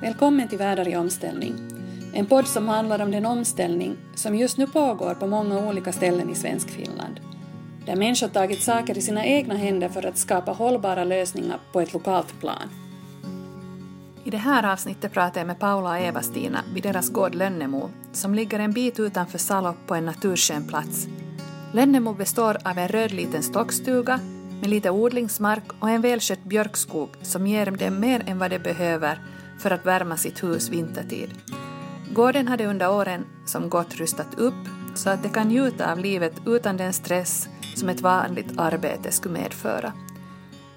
Välkommen 0.00 0.48
till 0.48 0.58
Världar 0.58 0.88
i 0.88 0.96
omställning. 0.96 1.54
En 2.12 2.26
podd 2.26 2.46
som 2.46 2.68
handlar 2.68 3.02
om 3.02 3.10
den 3.10 3.26
omställning 3.26 3.96
som 4.14 4.34
just 4.34 4.58
nu 4.58 4.66
pågår 4.66 5.14
på 5.14 5.26
många 5.26 5.58
olika 5.58 5.92
ställen 5.92 6.30
i 6.30 6.34
svensk 6.34 6.70
Finland. 6.70 7.20
Där 7.86 7.96
människor 7.96 8.28
tagit 8.28 8.62
saker 8.62 8.98
i 8.98 9.02
sina 9.02 9.24
egna 9.24 9.54
händer 9.54 9.88
för 9.88 10.06
att 10.06 10.18
skapa 10.18 10.52
hållbara 10.52 11.04
lösningar 11.04 11.58
på 11.72 11.80
ett 11.80 11.92
lokalt 11.92 12.40
plan. 12.40 12.70
I 14.24 14.30
det 14.30 14.36
här 14.36 14.72
avsnittet 14.72 15.12
pratar 15.12 15.40
jag 15.40 15.46
med 15.46 15.58
Paula 15.58 15.90
och 15.90 15.98
Eva-Stina 15.98 16.58
vid 16.74 16.82
deras 16.82 17.10
gård 17.10 17.34
Lönnemo 17.34 17.90
som 18.12 18.34
ligger 18.34 18.58
en 18.58 18.72
bit 18.72 19.00
utanför 19.00 19.38
Salo 19.38 19.74
på 19.86 19.94
en 19.94 20.06
naturskön 20.06 20.68
plats. 20.68 21.06
Lönnemo 21.72 22.14
består 22.14 22.56
av 22.64 22.78
en 22.78 22.88
röd 22.88 23.12
liten 23.12 23.42
stockstuga 23.42 24.20
med 24.60 24.70
lite 24.70 24.90
odlingsmark 24.90 25.64
och 25.80 25.90
en 25.90 26.00
välskött 26.00 26.44
björkskog 26.44 27.08
som 27.22 27.46
ger 27.46 27.70
dem 27.70 28.00
mer 28.00 28.22
än 28.26 28.38
vad 28.38 28.50
de 28.50 28.58
behöver 28.58 29.20
för 29.58 29.70
att 29.70 29.86
värma 29.86 30.16
sitt 30.16 30.44
hus 30.44 30.68
vintertid. 30.68 31.30
Gården 32.12 32.48
hade 32.48 32.66
under 32.66 32.90
åren 32.90 33.24
som 33.44 33.68
gått 33.68 33.94
rustat 33.94 34.34
upp 34.38 34.54
så 34.94 35.10
att 35.10 35.22
de 35.22 35.28
kan 35.28 35.48
njuta 35.48 35.92
av 35.92 35.98
livet 35.98 36.32
utan 36.46 36.76
den 36.76 36.92
stress 36.92 37.48
som 37.74 37.88
ett 37.88 38.00
vanligt 38.00 38.58
arbete 38.58 39.12
skulle 39.12 39.38
medföra. 39.38 39.92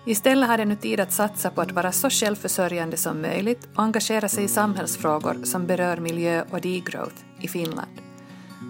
Istället 0.05 0.49
har 0.49 0.57
de 0.57 0.65
nu 0.65 0.75
tid 0.75 0.99
att 0.99 1.11
satsa 1.11 1.49
på 1.49 1.61
att 1.61 1.71
vara 1.71 1.91
så 1.91 2.09
självförsörjande 2.09 2.97
som 2.97 3.21
möjligt 3.21 3.67
och 3.75 3.83
engagera 3.83 4.29
sig 4.29 4.43
i 4.43 4.47
samhällsfrågor 4.47 5.43
som 5.43 5.67
berör 5.67 5.97
miljö 5.97 6.43
och 6.49 6.61
degrowth 6.61 7.15
i 7.41 7.47
Finland. 7.47 7.91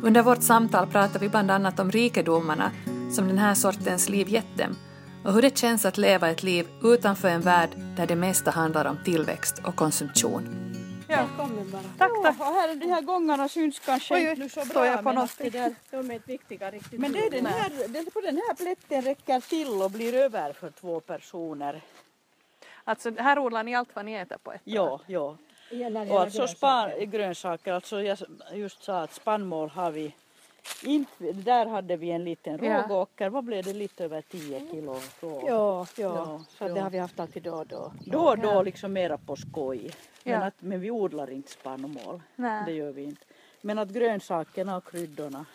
Under 0.04 0.22
vårt 0.22 0.44
samtal 0.44 0.88
pratar 0.88 1.20
vi 1.20 1.30
bland 1.30 1.52
annat 1.52 1.80
om 1.80 1.92
rikedomarna 1.92 2.72
som 3.12 3.28
den 3.28 3.38
här 3.38 3.54
sortens 3.54 4.10
liv 4.10 4.30
gett 4.30 4.58
dem 4.58 4.76
och 5.26 5.34
hur 5.34 5.42
det 5.42 5.58
känns 5.58 5.86
att 5.86 5.98
leva 5.98 6.30
ett 6.30 6.44
liv 6.44 6.68
utanför 6.84 7.28
en 7.28 7.42
värld 7.42 7.70
där 7.98 8.08
det 8.08 8.16
mesta 8.16 8.52
handlar 8.52 8.86
om 8.86 8.98
tillväxt 9.06 9.62
och 9.66 9.76
konsumtion. 9.76 10.44
Ja. 11.08 11.16
Välkommen 11.16 11.72
bara. 11.72 11.82
Tack, 11.98 12.12
tack. 12.24 12.40
Och 12.40 12.46
här, 12.46 12.76
de 12.76 12.86
här 12.86 13.02
gångarna 13.02 13.50
syns 13.50 13.80
kanske 13.80 14.16
Oj, 14.16 14.30
inte 14.44 14.50
så 14.50 14.66
bra. 14.74 14.86
jag 14.86 14.98
på 14.98 15.04
men 15.04 15.16
något 15.16 15.38
det 15.38 15.50
där, 15.50 15.76
De 15.92 16.10
är 16.12 16.14
inte 16.14 16.32
viktiga 16.32 16.72
riktigt. 16.72 17.00
men 17.00 17.12
det 17.12 17.20
är 17.20 17.32
den 17.32 17.46
här, 17.46 17.70
den, 17.88 18.06
på 18.06 18.22
den 18.22 18.36
här 18.36 18.56
plätten 18.56 19.02
räcker 19.02 19.40
till 19.40 19.82
och 19.82 19.92
blir 19.92 20.14
över 20.16 20.54
för 20.54 20.70
två 20.72 21.00
personer. 21.00 21.82
Alltså 22.84 23.12
här 23.18 23.40
odlar 23.40 23.64
ni 23.64 23.76
allt 23.76 23.90
vad 23.94 24.06
ni 24.06 24.14
äter 24.14 24.38
på 24.44 24.52
ett 24.54 24.62
Ja, 24.64 25.02
ja. 25.08 25.38
Och 26.10 26.22
alltså 26.22 26.48
span, 26.48 26.90
grönsaker, 27.00 27.74
alltså 27.74 28.02
jag 28.02 28.18
just 28.54 28.84
sa 28.84 29.02
att 29.02 29.14
spannmål 29.14 29.70
har 29.70 29.92
vi 29.92 30.16
inte, 30.84 31.32
där 31.32 31.66
hade 31.66 31.98
vi 31.98 32.12
en 32.12 32.24
liten 32.24 32.64
Ja. 32.66 32.82
rågåker, 32.84 33.30
vad 33.30 33.44
blev 33.44 33.64
det, 33.64 33.74
lite 33.74 34.04
över 34.06 34.22
10 34.22 34.60
kilo 34.72 34.96
råg. 35.22 35.44
Ja, 35.48 35.48
ja. 35.48 35.86
Ja, 35.98 36.42
så 36.50 36.64
ja. 36.64 36.74
det 36.74 36.80
har 36.82 36.90
vi 36.90 36.98
haft 36.98 37.20
alltid 37.20 37.44
då 37.44 37.54
och 37.54 37.68
då. 37.68 37.92
Då 38.06 38.20
och 38.20 38.38
då 38.40 38.62
liksom 38.64 38.94
mera 38.94 39.18
på 39.18 39.36
skoj. 39.36 39.92
Men, 40.24 40.34
Ja. 40.34 40.46
att, 40.46 40.54
men 40.62 40.80
vi 40.82 40.92
odlar 40.92 41.30
inte 41.32 41.52
spannmål, 41.52 42.22
Nej. 42.36 42.64
det 42.66 42.72
gör 42.72 42.92
vi 42.92 43.04
inte. 43.04 43.26
Men 43.62 43.80
att 43.80 43.90
grönsakerna 43.90 44.78
och 44.78 44.86
kryddorna 44.88 45.46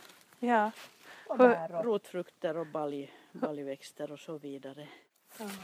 Ja. 0.40 0.70
Och 1.26 1.40
och- 1.40 1.84
rotfrukter 1.84 2.56
och 2.56 2.66
balj, 2.66 3.12
baljväxter 3.32 4.12
och 4.12 4.18
så 4.18 4.38
vidare. 4.38 4.88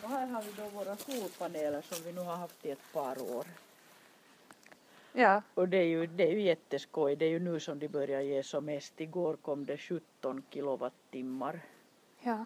Och 0.02 0.08
här 0.10 0.26
har 0.26 0.42
vi 0.42 0.52
då 0.56 0.68
våra 0.68 0.96
solpaneler 0.96 1.82
som 1.82 2.04
vi 2.04 2.12
nu 2.12 2.20
har 2.20 2.36
haft 2.36 2.66
i 2.66 2.70
ett 2.70 2.92
par 2.92 3.34
år. 3.36 3.44
Ja. 5.12 5.42
Och 5.54 5.68
det 5.68 5.76
är 5.76 5.84
ju, 5.86 6.06
det 6.06 6.22
är 6.28 6.30
ju 6.32 6.42
jätteskoj. 6.42 7.16
Det 7.16 7.24
är 7.24 7.30
ju 7.30 7.38
nu 7.38 7.60
som 7.60 7.78
de 7.78 7.88
börjar 7.88 8.20
ge 8.20 8.42
som 8.42 8.64
mest. 8.64 9.00
Igår 9.00 9.36
kom 9.36 9.66
det 9.66 9.76
17 9.78 10.42
kilowattimmar. 10.50 11.60
ja. 12.20 12.44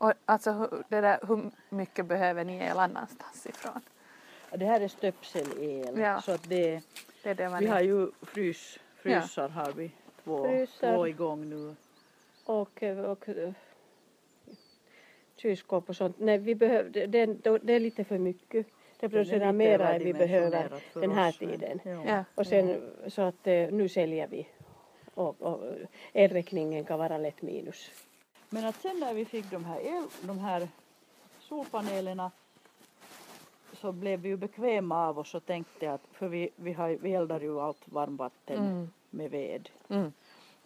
Och 0.00 0.12
alltså 0.24 0.52
hur- 0.52 0.84
det 0.88 1.00
där, 1.00 1.18
hur 1.28 1.50
mycket 1.68 2.06
behöver 2.06 2.44
ni 2.44 2.56
el 2.58 2.78
annanstans 2.78 3.46
ifrån? 3.46 3.80
Det 4.50 4.64
här 4.64 4.80
är 4.80 4.88
stöpselel. 4.88 5.98
Ja. 5.98 6.20
Så 6.20 6.32
att 6.32 6.48
det, 6.48 6.82
Det 7.22 7.30
är 7.30 7.34
det 7.34 7.48
vi 7.48 7.60
ni... 7.60 7.66
har 7.66 7.80
ju 7.80 8.10
frys, 8.22 8.78
frysar 8.96 9.48
har 9.48 9.72
vi 9.72 9.90
två, 10.24 10.44
Frysar. 10.48 10.94
två 10.96 11.06
igång 11.08 11.48
nu. 11.50 11.74
och, 12.44 12.82
och 12.82 13.28
eh, 13.28 13.52
kylskåp 15.36 15.88
och 15.88 15.96
sånt. 15.96 16.18
Nej, 16.18 16.38
vi 16.38 16.54
behöver, 16.54 16.90
det, 16.90 17.06
det, 17.06 17.58
det 17.62 17.72
är 17.72 17.80
lite 17.80 18.04
för 18.04 18.18
mycket. 18.18 18.66
Det 19.00 19.08
producerar 19.08 19.52
mera 19.52 19.94
än 19.94 20.04
vi 20.04 20.12
behöver 20.12 20.70
den 20.94 21.10
här 21.10 21.32
tiden. 21.32 21.80
Ja. 21.84 22.02
Ja. 22.06 22.24
Och 22.34 22.46
sen 22.46 22.90
så 23.06 23.22
att 23.22 23.46
eh, 23.46 23.70
nu 23.70 23.88
säljer 23.88 24.26
vi. 24.26 24.48
Och, 25.14 25.42
och 25.42 25.60
elräkningen 26.12 26.84
kan 26.84 26.98
vara 26.98 27.18
lätt 27.18 27.42
minus. 27.42 27.90
Men 28.50 28.64
att 28.64 28.76
sen 28.76 29.00
när 29.00 29.14
vi 29.14 29.24
fick 29.24 29.50
de 29.50 29.64
här, 29.64 29.80
el, 29.80 30.04
de 30.22 30.38
här 30.38 30.68
solpanelerna 31.40 32.30
så 33.72 33.92
blev 33.92 34.20
vi 34.20 34.28
ju 34.28 34.36
bekväma 34.36 35.08
av 35.08 35.18
oss 35.18 35.34
och 35.34 35.46
tänkte 35.46 35.92
att, 35.92 36.00
för 36.12 36.28
vi, 36.28 36.50
vi, 36.56 36.72
har, 36.72 36.88
vi 36.88 37.14
eldar 37.14 37.40
ju 37.40 37.60
allt 37.60 37.82
varmvatten 37.84 38.58
Mm. 38.66 38.88
med 39.10 39.30
ved. 39.30 39.68
Mm. 39.88 40.12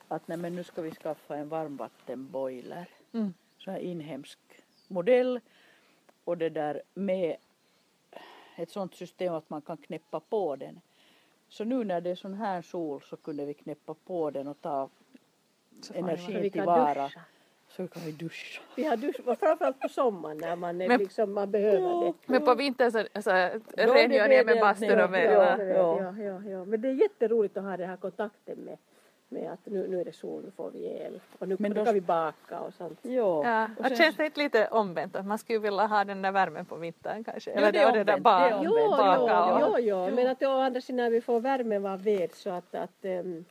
Att 0.08 0.28
nej, 0.28 0.38
men 0.38 0.56
nu 0.56 0.64
ska 0.64 0.82
vi 0.82 0.90
skaffa 0.90 1.36
en 1.36 1.48
varmvattenboiler. 1.48 2.88
Mm. 3.12 3.34
Så 3.58 3.70
här 3.70 3.78
inhemsk 3.78 4.38
modell. 4.88 5.40
Och 6.24 6.38
det 6.38 6.48
där 6.48 6.82
med 6.94 7.36
ett 8.62 8.70
sånt 8.70 8.94
system 8.94 9.34
att 9.34 9.50
man 9.50 9.62
kan 9.62 9.76
knäppa 9.76 10.20
på 10.20 10.56
den. 10.56 10.80
Så 11.48 11.64
nu 11.64 11.84
när 11.84 12.00
det 12.00 12.10
är 12.10 12.14
sån 12.14 12.34
här 12.34 12.62
sol 12.62 13.00
så 13.02 13.16
kunde 13.16 13.44
vi 13.44 13.54
knäppa 13.54 13.94
på 13.94 14.30
den 14.30 14.48
och 14.48 14.60
ta 14.60 14.88
Så 15.80 15.94
får 15.94 16.00
det 16.00 16.06
vara. 16.06 16.16
För 16.16 16.26
vi 16.26 16.32
energi 16.32 16.50
kan 16.50 16.60
tillvara. 16.60 17.02
duscha. 17.04 17.20
Så 17.68 17.88
kan 17.88 18.02
vi 18.02 18.12
duscha. 18.12 18.62
Vi 18.76 18.84
har 18.84 18.96
dusch, 18.96 19.20
och 19.26 19.38
framförallt 19.38 19.80
på 19.80 19.88
sommaren 19.88 20.38
när 20.38 20.56
man, 20.56 20.80
är 20.80 20.88
Men- 20.88 21.00
liksom, 21.00 21.32
man 21.32 21.50
behöver 21.50 22.06
det. 22.06 22.12
Men 22.26 22.44
på 22.44 22.54
vintern 22.54 22.90
så, 22.92 23.22
så 23.22 23.30
är 23.30 23.60
rengör 23.76 24.28
det 24.28 24.38
ni 24.38 24.44
med 24.44 24.60
bastun 24.60 25.00
och 25.00 25.10
med... 25.10 25.24
Ja, 25.34 25.62
ja. 25.64 26.00
Ja, 26.00 26.22
ja, 26.22 26.42
ja. 26.50 26.64
Men 26.64 26.80
det 26.80 26.88
är 26.88 26.92
jätteroligt 26.92 27.56
att 27.56 27.64
ha 27.64 27.76
den 27.76 27.88
här 27.88 27.96
kontakten 27.96 28.58
med, 28.58 28.78
med 29.32 29.52
att 29.52 29.66
nu, 29.66 29.88
nu 29.88 30.00
är 30.00 30.04
det 30.04 30.12
sol, 30.12 30.42
nu 30.44 30.50
får 30.50 30.70
vi 30.70 30.86
el. 30.86 31.20
Och 31.38 31.48
nu, 31.48 31.56
Men 31.58 31.74
då- 31.74 31.84
kan 31.84 31.94
vi 31.94 32.00
baka 32.00 32.60
och 32.60 32.74
sånt. 32.74 32.98
Ja. 33.02 33.10
Ja, 33.44 33.64
och 33.64 33.80
och 33.80 33.86
sen- 33.86 33.96
känns 33.96 34.16
det 34.16 34.24
inte 34.26 34.40
lite 34.42 34.66
omvänt 34.68 35.16
att 35.16 35.26
man 35.26 35.38
skulle 35.38 35.58
vilja 35.58 35.86
ha 35.86 36.04
den 36.04 36.22
där 36.22 36.32
värmen 36.32 36.64
på 36.66 36.76
vintern 36.76 37.24
kanske? 37.24 37.50
Jo, 37.50 37.56
Eller 37.56 37.72
det 37.72 37.78
är 37.78 37.92
det 37.92 38.04
där 38.04 38.14
omvänt, 38.14 38.24
det 38.24 38.30
är 38.30 38.50
ba- 38.50 38.56
omvänt. 38.56 38.64
Jo, 38.64 38.90
baka 38.90 39.58
jo, 39.60 39.66
och... 39.66 39.80
jo, 39.80 40.06
jo, 40.08 40.14
men 40.16 40.26
att 40.26 40.42
å 40.42 40.50
andra 40.60 40.80
sidan 40.80 40.96
när 40.96 41.10
vi 41.10 41.20
får 41.20 41.40
värmen 41.40 41.86
av 41.86 42.02
ved 42.02 42.34
så 42.34 42.50
att, 42.50 42.74
att 42.74 43.04
ehm, 43.04 43.44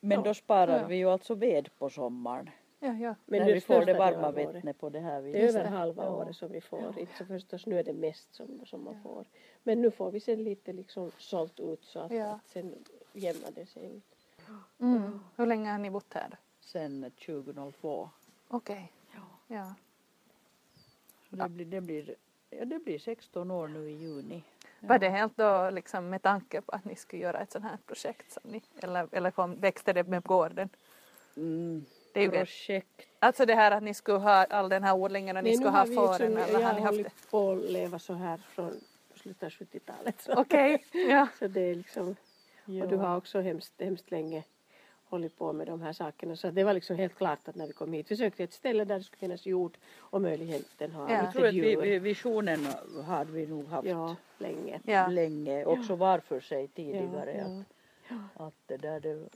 Men 0.00 0.22
då 0.22 0.34
sparar 0.34 0.80
Ja. 0.80 0.86
vi 0.86 0.96
ju 0.96 1.10
alltså 1.10 1.34
ved 1.34 1.68
på 1.78 1.90
sommaren. 1.90 2.50
Ja, 2.80 2.92
ja. 2.92 3.14
men 3.26 3.40
när 3.40 3.46
nu 3.46 3.52
vi 3.54 3.60
får 3.60 3.84
det 3.84 3.94
varma 3.94 4.30
vattnet 4.30 4.78
på 4.80 4.88
det 4.88 5.00
här 5.00 5.22
Det 5.22 5.28
viset. 5.28 5.54
är 5.56 5.60
över 5.60 5.70
halva 5.70 6.04
Ja. 6.04 6.10
året 6.10 6.36
som 6.36 6.52
vi 6.52 6.60
får. 6.60 6.94
Inte 6.98 7.16
så 7.18 7.24
förstås 7.24 7.66
nu 7.66 7.78
är 7.78 7.84
det 7.84 7.92
mest 7.92 8.34
som, 8.34 8.60
som 8.66 8.84
man 8.84 9.02
får. 9.02 9.24
Men 9.62 9.80
nu 9.82 9.90
får 9.90 10.10
vi 10.10 10.20
sen 10.20 10.44
lite 10.44 10.72
liksom 10.72 11.10
sålt 11.18 11.60
ut 11.60 11.84
så 11.84 11.98
att, 12.00 12.12
Ja. 12.12 12.24
att 12.32 12.48
sen 12.48 12.74
jämnar 13.12 13.50
det 13.54 13.66
sig 13.66 13.84
ut. 13.96 14.04
Mm. 14.80 15.20
Hur 15.36 15.46
länge 15.46 15.70
har 15.70 15.78
ni 15.78 15.90
bott 15.90 16.14
här? 16.14 16.36
Sen 16.60 17.10
2002. 17.26 18.10
Okej. 18.48 18.92
Ja. 19.14 19.20
Ja. 19.46 19.74
Så 21.30 21.36
det, 21.36 21.48
blir, 21.48 21.66
det, 21.66 21.80
blir, 21.80 22.14
ja, 22.50 22.64
det 22.64 22.78
blir 22.78 22.98
16 22.98 23.50
år 23.50 23.68
nu 23.68 23.90
i 23.90 23.92
juni. 23.92 24.42
Var 24.80 24.98
det 24.98 25.08
helt 25.08 25.36
då 25.36 25.70
liksom 25.70 26.10
med 26.10 26.22
tanke 26.22 26.60
på 26.60 26.72
att 26.72 26.84
ni 26.84 26.96
skulle 26.96 27.22
göra 27.22 27.40
ett 27.40 27.52
sånt 27.52 27.64
här 27.64 27.78
projekt 27.86 28.32
som 28.32 28.42
ni, 28.44 28.62
eller, 28.78 29.08
eller 29.12 29.30
kom, 29.30 29.60
växte 29.60 29.92
det 29.92 30.04
med 30.04 30.22
gården? 30.22 30.68
Mm. 31.36 31.84
Det 32.12 32.24
är. 32.24 32.30
Projekt. 32.30 33.08
Alltså 33.18 33.46
det 33.46 33.54
här 33.54 33.70
att 33.70 33.82
ni 33.82 33.94
skulle 33.94 34.18
ha 34.18 34.44
all 34.44 34.68
den 34.68 34.84
här 34.84 34.94
odlingen 34.94 35.36
och 35.36 35.44
ni 35.44 35.50
Nej, 35.50 35.56
skulle 35.56 35.70
nu 35.70 35.76
ha 35.76 35.86
fåren 35.86 36.32
liksom, 36.32 36.48
eller 36.48 36.60
jag 36.60 36.68
har 36.68 36.74
ni 36.74 36.80
haft 36.80 36.96
det? 36.96 37.02
hållit 37.02 37.30
på 37.30 37.52
att 37.52 37.70
leva 37.70 37.98
så 37.98 38.14
här 38.14 38.36
från 38.36 38.80
slutet 39.14 39.42
av 39.42 39.48
70-talet. 39.48 40.20
Så. 40.20 40.32
Okej, 40.32 40.84
ja. 40.92 41.28
så 41.38 41.48
det 41.48 41.60
är 41.60 41.74
liksom, 41.74 42.16
Ja. 42.68 42.84
och 42.84 42.90
du 42.90 42.96
har 42.96 43.16
också 43.16 43.40
hemskt, 43.40 43.80
hemskt 43.80 44.10
länge 44.10 44.44
hållit 45.04 45.38
på 45.38 45.52
med 45.52 45.66
de 45.66 45.82
här 45.82 45.92
sakerna. 45.92 46.36
Så 46.36 46.50
det 46.50 46.64
var 46.64 46.74
liksom 46.74 46.96
helt 46.96 47.14
klart 47.14 47.48
att 47.48 47.54
när 47.54 47.66
vi 47.66 47.72
kom 47.72 47.92
hit, 47.92 48.10
vi 48.10 48.16
sökte 48.16 48.44
ett 48.44 48.52
ställe 48.52 48.84
där 48.84 48.98
det 48.98 49.04
skulle 49.04 49.18
finnas 49.18 49.46
jord 49.46 49.78
och 49.96 50.22
möjligheten 50.22 50.92
ha 50.92 51.10
Ja. 51.10 51.14
Jag 51.14 51.20
lite 51.22 51.32
tror 51.32 51.46
att 51.46 51.54
vi, 51.54 51.98
visionen 51.98 52.66
hade 53.06 53.32
vi 53.32 53.46
nog 53.46 53.66
haft 53.66 53.88
Ja, 53.88 54.16
länge. 54.38 54.80
Ja. 54.84 55.06
länge. 55.08 55.64
Också 55.64 55.96
var 55.96 56.18
för 56.18 56.40
sig 56.40 56.68
tidigare. 56.68 57.36
Ja, 57.48 57.64
ja. 58.08 58.16
Att, 58.34 58.40
att 58.46 58.54
det 58.66 58.76
där 58.76 59.00
det, 59.00 59.28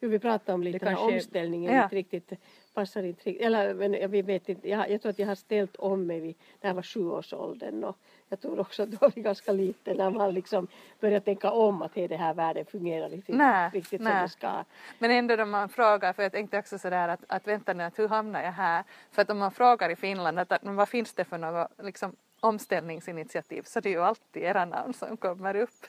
Jo, 0.00 0.08
vi 0.08 0.18
pratade 0.18 0.52
om 0.54 0.62
lite 0.62 0.78
Det 0.78 0.84
den 0.84 0.94
här 0.96 1.04
omställningen, 1.14 1.74
Ja. 1.74 1.82
inte 1.82 1.96
riktigt, 1.96 2.32
passar 2.74 3.02
inte 3.02 3.30
riktigt, 3.30 3.46
eller 3.46 3.74
men 3.74 4.10
vi 4.10 4.22
vet 4.22 4.48
inte, 4.48 4.68
jag, 4.68 4.90
jag 4.90 5.02
tror 5.02 5.10
att 5.10 5.18
jag 5.18 5.26
har 5.26 5.34
ställt 5.34 5.76
om 5.76 6.06
mig 6.06 6.20
vid, 6.20 6.34
när 6.60 6.70
jag 6.70 6.74
var 6.74 6.82
sjuårsåldern 6.82 7.84
och 7.84 7.96
jag 8.28 8.40
tror 8.40 8.60
också 8.60 8.82
att 8.82 8.90
då 8.90 8.96
var 9.00 9.12
vi 9.14 9.20
ganska 9.22 9.52
liten 9.52 9.96
när 9.96 10.10
man 10.10 10.34
liksom 10.34 10.66
började 11.00 11.24
tänka 11.24 11.50
om 11.50 11.82
att 11.82 11.94
hej, 11.94 12.08
det 12.08 12.16
här 12.16 12.34
världen 12.34 12.66
fungerar 12.66 13.08
riktigt, 13.10 13.34
Nej, 13.36 13.70
riktigt 13.72 14.00
nej. 14.00 14.12
som 14.12 14.22
det 14.22 14.28
ska. 14.28 14.64
Men 14.98 15.10
ändå 15.10 15.36
då 15.36 15.44
man 15.44 15.68
frågar, 15.68 16.12
för 16.12 16.22
jag 16.22 16.32
tänkte 16.32 16.58
också 16.58 16.78
sådär 16.78 17.08
att, 17.08 17.20
att 17.28 17.46
vänta 17.46 17.72
nu, 17.72 17.84
att 17.84 17.98
hur 17.98 18.08
hamnar 18.08 18.42
jag 18.42 18.52
här? 18.52 18.84
För 19.10 19.22
att 19.22 19.30
om 19.30 19.38
man 19.38 19.50
frågar 19.50 19.90
i 19.90 19.96
Finland 19.96 20.38
att, 20.38 20.52
att 20.52 20.60
vad 20.62 20.88
finns 20.88 21.14
det 21.14 21.24
för 21.24 21.38
något 21.38 21.68
liksom, 21.82 22.16
omställningsinitiativ 22.40 23.62
så 23.62 23.80
det 23.80 23.88
är 23.88 23.92
ju 23.92 24.02
alltid 24.02 24.42
era 24.42 24.64
namn 24.64 24.94
som 24.94 25.16
kommer 25.16 25.56
upp. 25.56 25.70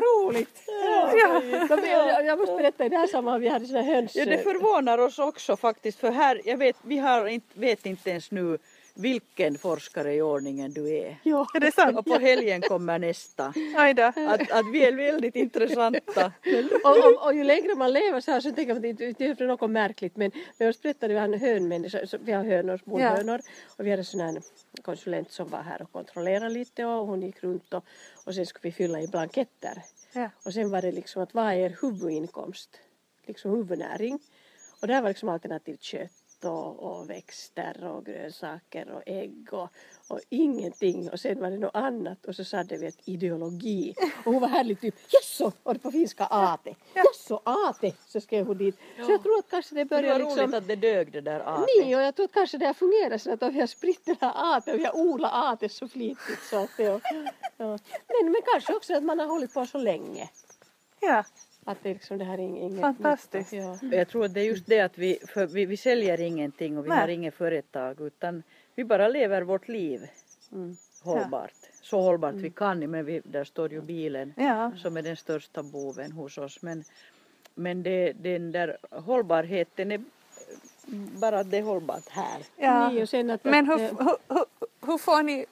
Roligt! 0.24 0.62
Ja. 0.66 1.40
Vi- 1.82 2.26
jag, 2.26 2.38
måste 2.38 2.54
berätta 2.54 2.86
i 2.86 2.88
det 2.88 2.96
här 2.96 3.06
sammanhanget, 3.06 3.46
vi 3.46 3.52
hade 3.52 3.66
såna 3.66 3.82
höns... 3.82 4.16
ja, 4.16 4.24
det 4.24 4.38
förvånar 4.38 4.98
oss 4.98 5.18
också 5.18 5.56
faktiskt 5.56 5.98
för 5.98 6.10
här, 6.10 6.40
jag 6.44 6.56
vet, 6.56 6.76
vi 6.82 6.98
har 6.98 7.26
inte, 7.26 7.60
vet 7.60 7.86
inte 7.86 8.10
ens 8.10 8.30
nu 8.30 8.58
vilken 8.96 9.58
forskare 9.58 10.14
i 10.14 10.22
ordningen 10.22 10.72
du 10.72 10.96
är. 10.96 11.16
Ja. 11.22 11.46
Är 11.54 11.60
det 11.60 11.72
sant? 11.72 11.98
Och 11.98 12.04
på 12.04 12.18
helgen 12.18 12.62
kommer 12.62 12.98
nästa. 12.98 13.52
Att, 14.06 14.50
att 14.50 14.72
vi 14.72 14.84
är 14.84 14.96
väldigt 14.96 15.36
intressanta. 15.36 16.32
och, 16.84 16.96
och, 17.06 17.26
och 17.26 17.34
ju 17.34 17.44
längre 17.44 17.74
man 17.74 17.92
lever 17.92 18.20
så 18.20 18.30
här 18.30 18.40
så 18.40 18.52
tänker 18.52 18.74
man 18.74 18.90
att 18.90 18.98
det, 18.98 19.12
det 19.18 19.40
är 19.40 19.46
något 19.46 19.70
märkligt 19.70 20.16
men 20.16 20.30
oss 20.60 20.82
berättade 20.82 21.14
vi 21.14 21.20
har 21.20 21.28
en 21.28 21.40
hönmänniska, 21.40 21.98
vi 22.20 22.32
har 22.32 22.44
hönor, 22.44 22.78
små 22.78 23.00
Ja. 23.00 23.38
och 23.66 23.86
vi 23.86 23.90
hade 23.90 24.00
en 24.00 24.04
sån 24.04 24.20
här 24.20 24.42
konsulent 24.82 25.32
som 25.32 25.48
var 25.48 25.62
här 25.62 25.82
och 25.82 25.92
kontrollerade 25.92 26.50
lite 26.50 26.84
och 26.84 27.06
hon 27.06 27.22
gick 27.22 27.42
runt 27.42 27.74
och, 27.74 27.84
och 28.24 28.34
sen 28.34 28.46
skulle 28.46 28.62
vi 28.62 28.72
fylla 28.72 29.00
i 29.00 29.08
blanketter. 29.08 29.82
Ja. 30.12 30.30
Och 30.44 30.52
sen 30.52 30.70
var 30.70 30.82
det 30.82 30.92
liksom 30.92 31.22
att 31.22 31.34
vad 31.34 31.44
är 31.44 31.52
er 31.52 31.76
huvudinkomst? 31.82 32.80
Liksom 33.26 33.50
huvudnäring. 33.50 34.18
Och 34.80 34.86
där 34.86 35.02
var 35.02 35.08
liksom 35.08 35.28
alternativt 35.28 35.82
kött 35.82 36.25
och, 36.44 36.82
och 36.82 37.10
växter 37.10 37.84
och 37.84 38.06
grönsaker 38.06 38.90
och 38.90 39.02
ägg 39.06 39.48
och, 39.52 39.68
och 40.08 40.20
ingenting. 40.28 41.10
Och 41.10 41.20
sen 41.20 41.40
var 41.40 41.50
det 41.50 41.58
något 41.58 41.74
annat 41.74 42.24
och 42.24 42.36
så 42.36 42.44
sade 42.44 42.76
vi 42.76 42.86
ett 42.86 42.98
ideologi. 43.04 43.94
Och 44.24 44.32
hon 44.32 44.40
var 44.40 44.48
härligt 44.48 44.80
typ 44.80 44.94
jaså, 45.08 45.52
och 45.62 45.82
på 45.82 45.90
finska 45.90 46.26
ate. 46.30 46.74
Jaså 46.94 47.40
ate, 47.44 47.92
så 48.06 48.20
skrev 48.20 48.46
hon 48.46 48.58
dit. 48.58 48.76
Så 49.06 49.10
jag 49.12 49.22
tror 49.22 49.38
att 49.38 49.50
kanske 49.50 49.74
det 49.74 49.80
Det 49.80 49.84
började 49.84 50.08
var 50.12 50.18
liksom 50.18 50.44
roligt 50.44 50.54
att 50.54 50.68
det 50.68 50.76
dög 50.76 51.12
det 51.12 51.20
där 51.20 51.40
AT. 51.40 51.66
Nej, 51.78 51.96
och 51.96 52.02
jag 52.02 52.16
tror 52.16 52.24
att 52.24 52.32
kanske 52.32 52.58
det 52.58 52.66
har 52.66 52.74
fungerat 52.74 53.22
så 53.22 53.32
att 53.32 53.42
om 53.42 53.52
vi 53.52 53.60
har 53.60 53.66
spritt 53.66 54.04
det 54.04 54.16
här 54.20 54.32
atet 54.56 54.74
och 54.74 54.80
vi 54.80 54.84
har 54.84 54.96
odlat 54.96 55.32
atet 55.34 55.72
så 55.72 55.88
flitigt 55.88 56.42
så 56.50 56.56
att 56.56 56.70
det, 56.76 56.82
ja. 56.82 57.00
men, 57.56 57.78
men 58.22 58.42
kanske 58.52 58.74
också 58.74 58.96
att 58.96 59.04
man 59.04 59.18
har 59.18 59.26
hållit 59.26 59.54
på 59.54 59.66
så 59.66 59.78
länge. 59.78 60.30
Ja. 61.00 61.24
Att 61.68 61.78
det, 61.82 61.92
liksom, 61.92 62.18
det 62.18 62.24
här 62.24 62.38
är 62.38 62.42
ing- 62.42 62.58
inget 62.58 62.80
Fantastiskt. 62.80 63.52
nytt. 63.52 63.62
Ja. 63.82 63.96
Jag 63.98 64.08
tror 64.08 64.24
att 64.24 64.34
det 64.34 64.40
är 64.40 64.44
just 64.44 64.66
det 64.66 64.80
att 64.80 64.98
vi, 64.98 65.18
för 65.28 65.46
vi, 65.46 65.66
vi 65.66 65.76
säljer 65.76 66.20
ingenting 66.20 66.78
och 66.78 66.84
vi 66.84 66.88
Nej. 66.88 66.98
har 67.00 67.08
inget 67.08 67.34
företag 67.34 68.00
utan 68.00 68.42
vi 68.74 68.84
bara 68.84 69.08
lever 69.08 69.42
vårt 69.42 69.68
liv 69.68 70.00
Mm. 70.52 70.76
hållbart. 71.02 71.52
Så 71.82 72.00
hållbart 72.00 72.34
vi 72.34 72.50
kan, 72.50 72.90
men 72.90 73.04
vi, 73.04 73.20
där 73.24 73.44
står 73.44 73.72
ju 73.72 73.80
bilen 73.80 74.32
Ja. 74.36 74.72
som 74.76 74.96
är 74.96 75.02
den 75.02 75.16
största 75.16 75.62
boven 75.62 76.12
hos 76.12 76.38
oss. 76.38 76.62
Men, 76.62 76.84
men 77.54 77.82
det, 77.82 78.12
den 78.12 78.52
där 78.52 78.76
hållbarheten 78.90 79.92
är 79.92 80.04
bara 81.20 81.44
det 81.44 81.58
är 81.58 81.62
hållbart 81.62 82.08
här. 82.08 82.42
ja. 82.56 82.88
Nej, 82.88 83.02
och 83.02 83.08
sen 83.08 83.30
att, 83.30 83.44
Men 83.44 83.66
hur, 83.66 83.78
hur, 83.78 83.88
hur, 84.28 84.44
hur 84.86 84.98
får 84.98 85.22
ni 85.22 85.46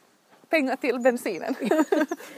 pengar 0.44 0.76
till 0.76 1.00
bensinen? 1.00 1.54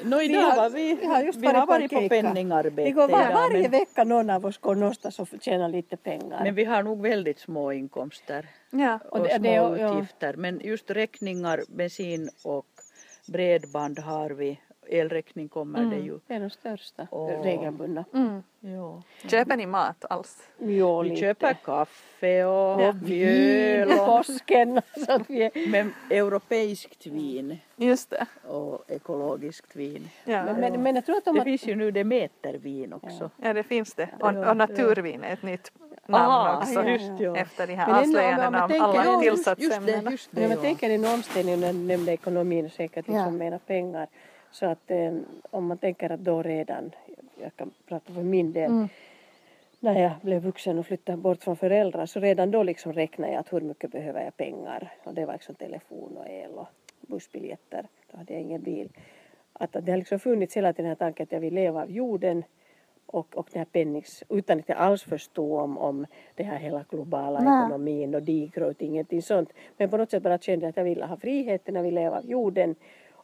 Vi 0.02 0.24
idag 0.24 0.40
har- 0.40 0.56
var 0.56 0.70
vi, 0.70 0.94
vi 0.94 1.06
har 1.06 1.22
just 1.22 1.38
vi 1.38 1.46
har 1.46 1.66
varit 1.66 1.90
på 1.92 2.08
penningarbete 2.08 2.82
det 2.88 2.90
går 2.92 3.08
var, 3.08 3.32
varje 3.32 3.62
men, 3.62 3.70
vecka 3.70 4.04
någon 4.04 4.30
av 4.30 4.46
oss 4.46 4.58
går 4.58 4.74
någonstans 4.74 5.18
och 5.18 5.28
tjänar 5.40 5.68
lite 5.68 5.96
pengar. 5.96 6.44
men 6.44 6.54
vi 6.54 6.64
har 6.64 6.82
nog 6.82 7.02
väldigt 7.02 7.38
små 7.38 7.72
inkomster. 7.72 8.46
Ja. 8.70 8.98
och, 9.10 9.18
Och 9.20 9.26
det- 9.26 9.34
små 9.34 9.42
det 9.42 9.54
är- 9.54 9.76
ja. 9.76 9.92
utgifter. 9.98 10.34
Men 10.36 10.60
just 10.64 10.90
räkningar, 10.90 11.62
bensin 11.68 12.30
och 12.44 12.66
bredband 13.28 13.98
har 13.98 14.30
vi. 14.30 14.60
Elräkning 14.90 15.48
kommer 15.48 15.84
det 15.90 15.96
ju. 15.96 16.18
det 16.26 16.34
är 16.34 16.40
de 16.40 16.50
största 16.50 17.06
Åh. 17.10 17.42
regelbundna. 17.42 18.04
Mm. 18.14 18.42
Ja. 18.60 19.02
Köper 19.28 19.56
ni 19.56 19.66
mat 19.66 20.04
alls? 20.10 20.48
Jo, 20.58 21.02
Vi 21.02 21.08
lite. 21.08 21.20
köper 21.20 21.54
kaffe 21.64 22.44
och 22.44 22.82
Ja. 22.82 22.92
mjöl 23.02 23.88
Vin, 23.88 23.98
och, 24.00 24.06
påsken. 24.06 24.80
Men 25.68 25.94
europeiskt 26.10 27.06
vin 27.06 27.58
Just 27.76 28.10
det. 28.10 28.26
och 28.48 28.90
ekologiskt 28.90 29.76
vin. 29.76 30.08
Ja. 30.24 30.44
men, 30.44 30.60
men, 30.60 30.82
men 30.82 30.94
jag 30.94 31.06
tror 31.06 31.16
att 31.16 31.28
om 31.28 31.34
Det 31.34 31.44
finns 31.44 31.66
ju 31.66 31.74
nu 31.74 31.90
Demetervin 31.90 32.92
också. 32.92 33.30
Ja, 33.42 33.52
det 33.52 33.62
finns 33.62 33.94
det. 33.94 34.08
Och, 34.20 34.32
Ja, 34.34 34.50
och 34.50 34.56
naturvin 34.56 35.24
är 35.24 35.32
ett 35.32 35.42
nytt 35.42 35.72
namn 36.06 36.24
Aha, 36.24 36.58
också. 36.58 36.82
just 36.82 37.20
ja. 37.20 37.36
Efter 37.36 37.66
de 37.66 37.74
här 37.74 37.86
om- 37.88 37.92
om 37.94 37.98
avslöjandena 38.00 38.64
om 38.64 38.80
alla 38.80 39.04
Ja, 39.04 39.22
just, 39.24 39.26
just 39.36 39.44
det, 39.46 39.54
tillsatsämnena. 39.56 40.10
just 40.10 40.30
det 40.30 40.40
Men 40.40 40.50
jag 40.50 40.58
ja. 40.58 40.62
tänker 40.62 40.90
en 40.90 41.04
omställning, 41.04 41.60
när 41.60 41.72
du 41.72 41.78
nämnde 41.78 42.12
ekonomin 42.12 42.66
och 42.66 42.72
säkert 42.72 43.06
liksom 43.08 43.16
Ja. 43.24 43.30
mera 43.30 43.58
pengar. 43.58 44.08
Så 44.52 44.66
att 44.66 44.90
eh, 44.90 45.14
om 45.50 45.66
man 45.66 45.78
tänker 45.78 46.10
att 46.12 46.20
då 46.20 46.42
redan, 46.42 46.90
jag 47.42 47.56
kan 47.56 47.70
prata 47.88 48.12
för 48.12 48.22
min 48.22 48.52
del, 48.52 48.70
Mm. 48.70 48.88
när 49.80 50.00
jag 50.02 50.12
blev 50.22 50.42
vuxen 50.42 50.78
och 50.78 50.86
flyttade 50.86 51.18
bort 51.18 51.42
från 51.42 51.56
föräldrar 51.56 52.06
så 52.06 52.20
redan 52.20 52.50
då 52.50 52.62
liksom 52.62 52.92
räknade 52.92 53.32
jag 53.32 53.40
att 53.40 53.52
hur 53.52 53.60
mycket 53.60 53.90
behöver 53.92 54.24
jag 54.24 54.36
pengar. 54.36 54.92
Och 55.04 55.14
det 55.14 55.26
var 55.26 55.32
liksom 55.32 55.54
telefon 55.54 56.16
och 56.16 56.28
el 56.28 56.50
och 56.50 56.68
bussbiljetter. 57.00 57.86
Då 58.10 58.18
hade 58.18 58.32
jag 58.32 58.42
ingen 58.42 58.62
bil. 58.62 58.88
Att, 59.52 59.76
att 59.76 59.86
det 59.86 59.92
har 59.92 59.98
liksom 59.98 60.18
funnits 60.18 60.56
hela 60.56 60.72
tiden 60.72 60.84
den 60.84 60.90
här 60.90 60.94
tanken 61.06 61.24
att 61.24 61.32
jag 61.32 61.40
vill 61.40 61.54
leva 61.54 61.82
av 61.82 61.90
jorden 61.90 62.44
och, 63.06 63.36
och 63.36 63.48
den 63.52 63.58
här 63.60 63.66
pennings, 63.72 64.24
utan 64.28 64.58
att 64.58 64.68
jag 64.68 64.78
alls 64.78 65.02
förstod 65.02 65.60
om, 65.60 65.78
om 65.78 66.06
det 66.34 66.42
här 66.44 66.58
hela 66.58 66.84
globala 66.90 67.40
Nej. 67.40 67.58
ekonomin 67.64 68.14
och 68.14 68.22
digrot, 68.22 68.82
ingenting 68.82 69.22
sånt. 69.22 69.52
Men 69.76 69.90
på 69.90 69.96
något 69.96 70.10
sätt 70.10 70.22
bara 70.22 70.38
kände 70.38 70.66
jag 70.66 70.70
att 70.70 70.76
jag 70.76 70.84
ville 70.84 71.06
ha 71.06 71.16
friheten, 71.16 71.74
jag 71.74 71.82
ville 71.82 72.00
leva 72.00 72.16
av 72.18 72.26
jorden 72.26 72.74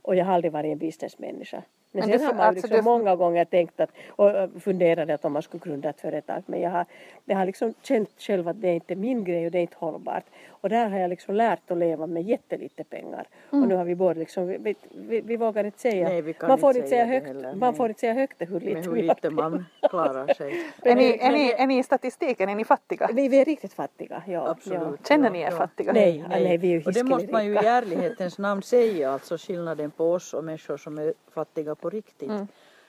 och 0.02 0.16
jag 0.16 0.24
har 0.24 0.32
aldrig 0.32 0.52
varit 0.52 0.72
en 0.72 0.78
businessmänniska. 0.78 1.62
Men, 1.92 2.08
Men 2.08 2.18
sen 2.18 2.26
har 2.26 2.34
man 2.34 2.42
ju 2.42 2.48
alltså 2.48 2.66
liksom 2.66 2.76
du- 2.76 2.90
många 2.90 3.16
gånger 3.16 3.44
tänkt 3.44 3.80
att, 3.80 3.90
och 4.08 4.30
funderade 4.62 5.14
att 5.14 5.24
om 5.24 5.32
man 5.32 5.42
skulle 5.42 5.62
grunda 5.64 5.88
ett 5.90 6.00
företag. 6.00 6.42
Men 6.46 6.60
jag 6.60 6.70
har, 6.70 6.84
jag 7.24 7.36
har 7.36 7.46
liksom 7.46 7.74
känt 7.82 8.10
själv 8.18 8.48
att 8.48 8.60
det 8.60 8.68
är 8.68 8.74
inte 8.74 8.94
min 8.94 9.24
grej 9.24 9.46
och 9.46 9.52
det 9.52 9.58
är 9.58 9.62
inte 9.62 9.76
hållbart. 9.78 10.24
Och 10.62 10.68
där 10.68 10.88
har 10.88 10.98
jag 10.98 11.10
liksom 11.10 11.34
lärt 11.34 11.70
att 11.70 11.78
leva 11.78 12.06
med 12.06 12.22
jättelite 12.22 12.84
pengar. 12.84 13.26
Mm. 13.52 13.62
Och 13.62 13.68
nu 13.68 13.74
har 13.74 13.84
vi 13.84 13.94
både 13.94 14.20
liksom, 14.20 14.46
vi, 14.46 14.74
vi, 14.90 15.20
vi, 15.20 15.36
vågar 15.36 15.64
inte 15.64 15.78
säga, 15.78 16.08
Nej, 16.08 16.34
man 16.42 16.58
får 16.58 16.76
inte 16.76 16.88
säga 16.88 17.04
högt, 17.04 17.26
heller, 17.26 17.54
man 17.54 17.70
nej. 17.70 17.76
får 17.76 17.88
inte 17.88 18.00
säga 18.00 18.12
högt 18.14 18.36
hur 18.38 18.60
lite 18.60 18.74
Med 18.74 18.84
hur 18.84 19.02
lite 19.02 19.30
man 19.30 19.64
klarar 19.90 20.34
sig. 20.34 20.66
Är 20.82 20.94
ni, 20.94 21.18
är, 21.20 21.32
ni, 21.32 21.52
är 21.58 21.66
ni 21.66 21.78
i 21.78 21.82
statistiken? 21.82 22.48
Är 22.48 22.54
ni 22.54 22.64
fattiga? 22.64 23.10
Vi, 23.12 23.28
vi 23.28 23.40
är 23.40 23.44
riktigt 23.44 23.72
fattiga, 23.72 24.22
ja. 24.26 24.48
Absolut. 24.48 25.06
Känner 25.08 25.26
ja, 25.26 25.32
ni 25.32 25.40
er 25.40 25.50
ja. 25.50 25.56
fattiga? 25.56 25.92
Nej, 25.92 26.24
nej, 26.28 26.58
vi 26.58 26.68
är 26.68 26.78
ju 26.78 26.84
Och 26.84 26.92
det 26.92 27.04
måste 27.04 27.32
man 27.32 27.46
ju 27.46 27.52
i 27.54 27.66
ärlighetens 27.66 28.38
namn 28.38 28.62
säga, 28.62 29.10
alltså 29.10 29.36
skillnaden 29.38 29.90
på 29.90 30.12
oss 30.12 30.34
och 30.34 30.44
människor 30.44 30.76
som 30.76 30.98
är 30.98 31.14
fattiga 31.34 31.74
på 31.82 31.90
riktigt. 31.90 32.30
Mm. 32.30 32.46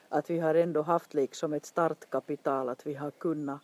Att 0.09 0.29
vi 0.29 0.39
har 0.39 0.55
ändå 0.55 0.81
haft 0.81 1.13
liksom 1.13 1.53
ett 1.53 1.65
startkapital, 1.65 2.69
att 2.69 2.85
vi 2.87 2.93
har 2.93 3.11
kunnat 3.11 3.61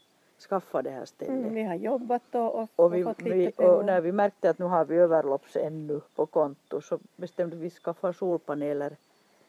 skaffa 0.49 0.81
det 0.81 0.89
här 0.89 1.05
stället. 1.05 1.37
Mm, 1.39 1.53
vi 1.53 1.63
har 1.63 1.75
jobbat 1.75 2.35
och, 2.35 2.55
och, 2.61 2.69
Och, 2.75 2.93
vi, 2.93 3.03
fått 3.03 3.21
lite 3.21 3.35
vi, 3.37 3.51
pengar. 3.51 3.71
och 3.71 3.85
när 3.85 4.01
vi 4.01 4.11
märkte 4.11 4.49
att 4.49 4.59
nu 4.59 4.65
har 4.65 4.85
vi 4.85 4.95
överlopps 4.95 5.55
ännu 5.55 6.01
på 6.15 6.25
konto 6.25 6.81
så 6.81 6.99
bestämde 7.15 7.55
vi 7.55 7.69
skaffa 7.69 8.13
solpaneler 8.13 8.95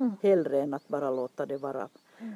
Mm. 0.00 0.12
hellre 0.22 0.60
än 0.60 0.74
att 0.74 0.88
bara 0.88 1.10
låta 1.10 1.46
det 1.46 1.56
vara. 1.56 1.88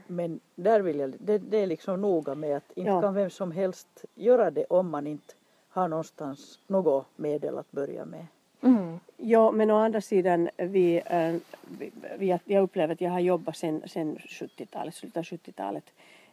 Men 0.07 0.41
där 0.55 0.81
vill 0.81 0.99
jag, 0.99 1.15
det, 1.19 1.39
det 1.39 1.57
är 1.59 1.67
liksom 1.67 2.01
noga 2.01 2.35
med 2.35 2.57
att 2.57 2.73
inte 2.75 2.91
Ja. 2.91 3.01
kan 3.01 3.15
vem 3.15 3.31
som 3.31 3.51
helst 3.53 4.05
göra 4.15 4.51
det 4.51 4.65
om 4.65 4.91
man 4.91 5.07
inte 5.07 5.35
har 5.69 5.89
någonstans 5.89 6.59
något 6.67 7.07
medel 7.17 7.59
att 7.59 7.71
börja 7.73 8.05
med. 8.05 8.27
Mm. 8.65 9.01
Ja, 9.17 9.51
men 9.51 9.71
å 9.71 9.77
andra 9.77 10.01
sidan, 10.01 10.49
vi, 10.57 11.03
äh, 11.07 11.37
vi, 11.79 11.91
vi, 12.19 12.39
jag 12.45 12.63
upplever 12.63 12.95
att 12.95 13.01
jag 13.01 13.11
har 13.11 13.21
jobbat 13.21 13.57
sen, 13.57 13.83
sen 13.87 14.17
70-talet, 14.17 14.95
slutet 14.95 15.17
av 15.17 15.25
70-talet. 15.25 15.85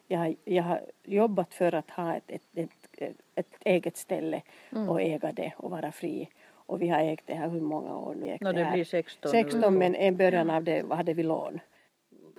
Jag 0.07 0.19
har, 0.19 0.35
jag 0.43 0.63
har 0.63 0.81
jobbat 1.03 1.53
för 1.53 1.75
att 1.75 1.89
ha 1.89 2.15
ett, 2.15 2.31
ett, 2.53 2.71
ett, 2.97 3.15
ett 3.35 3.55
eget 3.59 3.97
ställe 3.97 4.41
och 4.87 5.01
äga 5.01 5.31
det 5.31 5.53
och 5.57 5.71
vara 5.71 5.91
fri. 5.91 6.29
Och 6.53 6.81
vi 6.81 6.87
har 6.87 6.99
ägt 6.99 7.27
det 7.27 7.33
här 7.33 7.49
hur 7.49 7.61
många 7.61 7.97
år 7.97 8.15
nu? 8.15 8.37
Nå, 8.41 8.51
det 8.51 8.69
blir 8.73 8.83
16 8.83 9.31
nu. 9.33 9.43
16 9.43 9.77
men 9.77 9.95
i 9.95 10.11
början 10.11 10.49
av 10.49 10.63
det 10.63 10.93
hade 10.93 11.13
vi 11.13 11.23
lån. 11.23 11.59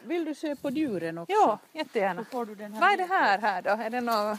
Vill 0.05 0.25
du 0.25 0.35
se 0.35 0.57
på 0.57 0.71
djuren 0.71 1.19
också? 1.19 1.33
Ja, 1.33 1.59
jättegärna. 1.73 2.25
Så 2.25 2.31
får 2.31 2.47
du 2.47 2.55
den 2.55 2.73
här 2.73 2.81
Vad 2.81 2.93
är 2.93 2.97
det 2.97 3.15
här, 3.15 3.39
här 3.39 3.63
då? 3.63 3.71
Är 3.71 3.91
det 3.91 4.01
något... 4.01 4.39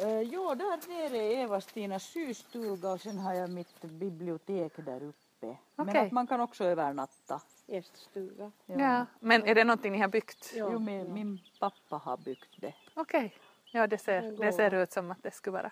Eh, 0.00 0.22
ja, 0.22 0.54
där 0.54 0.88
nere 0.88 1.16
är 1.16 1.42
Eva-Stinas 1.42 2.04
systuga 2.04 2.90
och 2.90 3.00
sen 3.00 3.18
har 3.18 3.34
jag 3.34 3.50
mitt 3.50 3.80
bibliotek 3.80 4.72
där 4.76 5.02
uppe. 5.02 5.56
Men 5.76 5.88
Okej. 5.88 6.06
att 6.06 6.12
man 6.12 6.26
kan 6.26 6.40
också 6.40 6.64
övernatta. 6.64 7.40
Gäststuga. 7.66 8.52
Ja. 8.66 9.06
Men 9.20 9.46
är 9.46 9.54
det 9.54 9.64
någonting 9.64 9.92
ni 9.92 9.98
har 9.98 10.08
byggt? 10.08 10.52
Ja. 10.54 10.68
Jo, 10.72 10.78
min, 10.78 11.14
min 11.14 11.40
pappa 11.60 11.96
har 11.96 12.16
byggt 12.16 12.50
det. 12.56 12.74
Okej. 12.94 13.34
Ja, 13.64 13.86
det 13.86 13.98
ser, 13.98 14.22
det 14.22 14.52
ser 14.52 14.74
ut 14.74 14.92
som 14.92 15.10
att 15.10 15.22
det 15.22 15.30
skulle 15.30 15.56
vara 15.56 15.70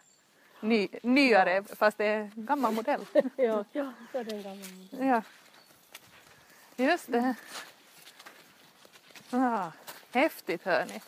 ny, 0.60 0.88
nyare 1.02 1.62
fast 1.62 1.98
det 1.98 2.04
är 2.04 2.18
en 2.18 2.32
gammal 2.34 2.74
modell. 2.74 3.06
ja, 3.36 3.64
ja, 3.72 3.92
så 4.12 4.18
är 4.18 4.24
det 4.24 4.36
en 4.36 4.42
gammal. 4.42 5.08
Ja. 5.08 5.22
Just 6.84 7.12
det. 7.12 7.34
Ah, 9.30 9.70
häftigt 10.12 10.62
hörni. 10.64 11.00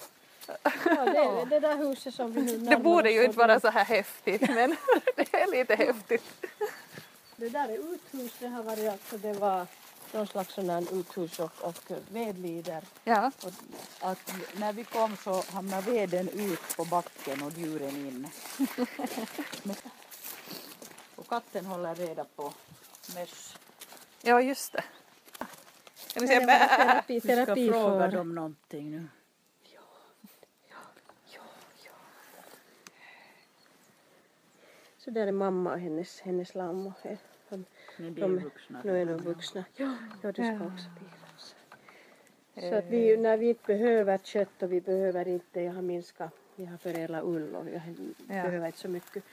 Ja, 0.85 1.05
det 1.05 1.45
det 1.51 1.61
där 1.61 1.77
huset 1.77 2.15
som 2.15 2.33
vi 2.33 2.43
nu 2.43 2.59
Det 2.59 2.77
borde 2.77 3.11
ju 3.11 3.25
inte 3.25 3.39
vara 3.39 3.61
så 3.61 3.69
här 3.69 3.85
häftigt 3.85 4.41
men 4.41 4.77
det 5.17 5.35
är 5.35 5.51
lite 5.51 5.75
häftigt. 5.75 6.25
Det 7.37 7.49
där 7.49 7.69
är 7.69 7.95
uthus, 7.95 8.33
det 8.39 8.49
har 8.49 8.63
varit 8.63 8.89
alltså, 8.89 9.17
det 9.19 9.33
var 9.33 9.67
någon 10.13 10.27
slags 10.27 10.55
sån 10.55 10.71
här 10.71 11.01
uthus 11.01 11.39
och, 11.39 11.53
och 11.61 11.83
vedlider. 12.09 12.85
Ja. 13.05 13.31
Och 13.45 13.53
att 14.01 14.35
när 14.57 14.73
vi 14.73 14.85
kom 14.85 15.17
så 15.17 15.43
hamnade 15.53 15.91
veden 15.91 16.29
ut 16.29 16.77
på 16.77 16.85
backen 16.85 17.43
och 17.43 17.53
djuren 17.53 17.97
inne. 17.97 18.29
och 21.17 21.29
katten 21.29 21.67
håller 21.67 21.95
reda 21.95 22.25
på 22.25 22.53
möss. 23.15 23.57
ja, 24.23 24.41
just 24.41 24.73
det. 24.73 24.85
Kan 26.13 26.25
ni 26.25 26.39
var 26.39 26.47
Bä! 26.47 26.69
terapi, 26.69 27.15
Vi 27.15 27.21
ska 27.21 27.29
terapi 27.29 27.69
fråga 27.69 28.07
dem 28.07 28.35
någonting 28.35 28.91
nu. 28.91 29.09
Så 35.09 35.13
där 35.15 35.27
är 35.27 35.33
mamma 35.33 35.73
och 35.73 35.79
hennes, 35.81 36.21
hennes 36.21 36.55
lamm. 36.55 36.87
Och, 36.87 36.93
Men 37.49 37.65
de 37.97 38.11
De- 38.21 38.39
är 38.39 38.43
vuxna. 38.43 38.81
Nu 38.85 39.03
är 39.03 39.07
de 39.07 39.17
vuxna. 39.17 39.65
Ja, 39.77 39.97
ja 40.23 40.33
det 40.33 40.35
ska 40.35 40.45
Ja. 40.45 40.67
också 40.75 40.87
bilas. 41.01 41.55
Så 42.71 42.75
att 42.79 42.85
vi, 42.85 43.17
när 43.17 43.37
vi 43.37 43.49
inte 43.49 43.63
behöver 43.67 44.19
kött 44.19 44.63
och 44.63 44.73
vi 44.73 44.81
behöver 44.81 45.29
inte, 45.29 45.61
jag 45.61 45.73
har 45.73 45.83
minskat, 45.83 46.33
vi 46.57 46.65
har 46.65 46.77
förädlat 46.77 47.25
ull 47.25 47.55
och 47.55 47.69
jag 47.69 47.81
Ja. 48.19 48.43
behöver 48.43 48.67
inte 48.67 48.79
så 48.79 48.89
mycket. 48.89 49.25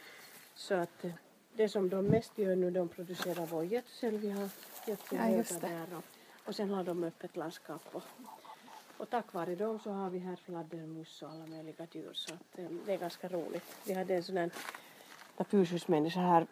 Så 0.55 0.73
att 0.73 1.05
det 1.53 1.69
som 1.69 1.89
de 1.89 2.05
mest 2.05 2.37
gör 2.37 2.55
nu, 2.55 2.71
de 2.71 2.87
producerar 2.89 3.45
vår 3.45 3.65
gödsel, 3.65 4.17
vi 4.17 4.29
har 4.31 4.49
gödsel 4.87 5.17
Ja, 5.61 5.67
där 5.69 5.97
och, 5.97 6.03
och 6.47 6.55
sen 6.55 6.69
har 6.69 6.83
de 6.83 7.03
öppet 7.03 7.35
landskap 7.35 7.81
och, 7.91 8.03
och 8.97 9.09
tack 9.09 9.33
vare 9.33 9.55
dem 9.55 9.79
så 9.79 9.89
har 9.91 10.09
vi 10.09 10.19
här 10.19 10.35
fladdermus 10.35 11.21
och 11.21 11.29
alla 11.29 11.45
möjliga 11.47 11.87
djur 11.91 12.13
så 12.13 12.33
att 12.33 12.59
eh, 12.59 12.65
det 12.85 12.93
är 12.93 12.97
ganska 12.97 13.27
roligt. 13.27 13.77
Vi 13.87 13.93
hade 13.93 14.15
en 14.15 14.23
sån 14.23 14.37
här 14.37 14.51
naturskyddsmänniska 15.37 16.19
här 16.19 16.45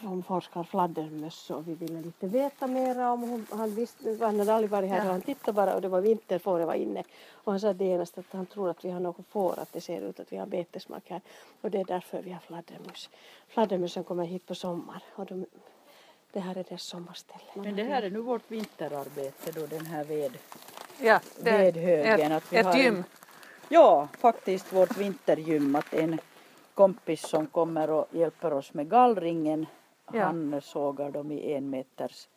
som 0.00 0.22
forskar 0.22 0.64
fladdermöss 0.64 1.50
och 1.50 1.68
vi 1.68 1.74
ville 1.74 2.00
lite 2.02 2.26
veta 2.26 2.66
mera 2.66 3.12
om 3.12 3.20
hon, 3.20 3.46
han 3.50 3.74
visste, 3.74 4.16
han 4.20 4.38
hade 4.38 4.54
aldrig 4.54 4.70
varit 4.70 4.88
här 4.90 4.96
Ja. 4.96 5.04
och 5.04 5.10
han 5.10 5.20
tittade 5.20 5.52
bara 5.52 5.74
och 5.74 5.82
det 5.82 5.88
var 5.88 6.00
vinter, 6.00 6.38
fåret 6.38 6.66
var 6.66 6.74
inne 6.74 7.02
och 7.32 7.52
han 7.52 7.60
sa 7.60 7.72
det 7.72 7.84
genast 7.84 8.18
att 8.18 8.24
han 8.30 8.46
tror 8.46 8.70
att 8.70 8.84
vi 8.84 8.90
har 8.90 9.00
något 9.00 9.26
får, 9.28 9.58
att 9.58 9.72
det 9.72 9.80
ser 9.80 10.00
ut 10.00 10.20
att 10.20 10.32
vi 10.32 10.36
har 10.36 10.46
betesmark 10.46 11.10
här 11.10 11.20
och 11.60 11.70
det 11.70 11.78
är 11.80 11.84
därför 11.84 12.22
vi 12.22 12.30
har 12.32 12.40
fladdermöss. 12.40 13.10
Fladdermössen 13.48 14.04
kommer 14.04 14.24
hit 14.24 14.46
på 14.46 14.54
sommar 14.54 15.02
och 15.14 15.26
de, 15.26 15.46
det 16.32 16.40
här 16.40 16.56
är 16.56 16.64
deras 16.68 16.82
sommarställe. 16.82 17.42
Men 17.54 17.76
det 17.76 17.84
här 17.84 18.02
är 18.02 18.10
nu 18.10 18.20
vårt 18.20 18.50
vinterarbete 18.50 19.52
då, 19.52 19.66
den 19.66 19.86
här 19.86 20.04
ved, 20.04 20.38
Ja, 21.00 21.20
det 21.40 21.58
vedhögen. 21.58 22.32
ett, 22.32 22.36
att 22.44 22.52
vi 22.52 22.56
ett 22.56 22.66
har 22.66 22.72
en- 22.74 22.80
gym. 22.80 23.04
Ja, 23.68 24.08
faktiskt 24.18 24.72
vårt 24.72 24.96
vintergym. 24.98 25.76
Att 25.76 25.94
en 25.94 26.20
kompis 26.84 27.28
som 27.28 27.46
kommer 27.46 27.90
och 27.90 28.06
hjälper 28.10 28.52
oss 28.52 28.74
med 28.74 28.90
gallringen. 28.90 29.66
Ja. 30.12 30.24
Han 30.24 30.60
sågar 30.62 31.10
dem 31.10 31.32
i 31.32 31.52
en 31.52 31.70
meters 31.70 32.28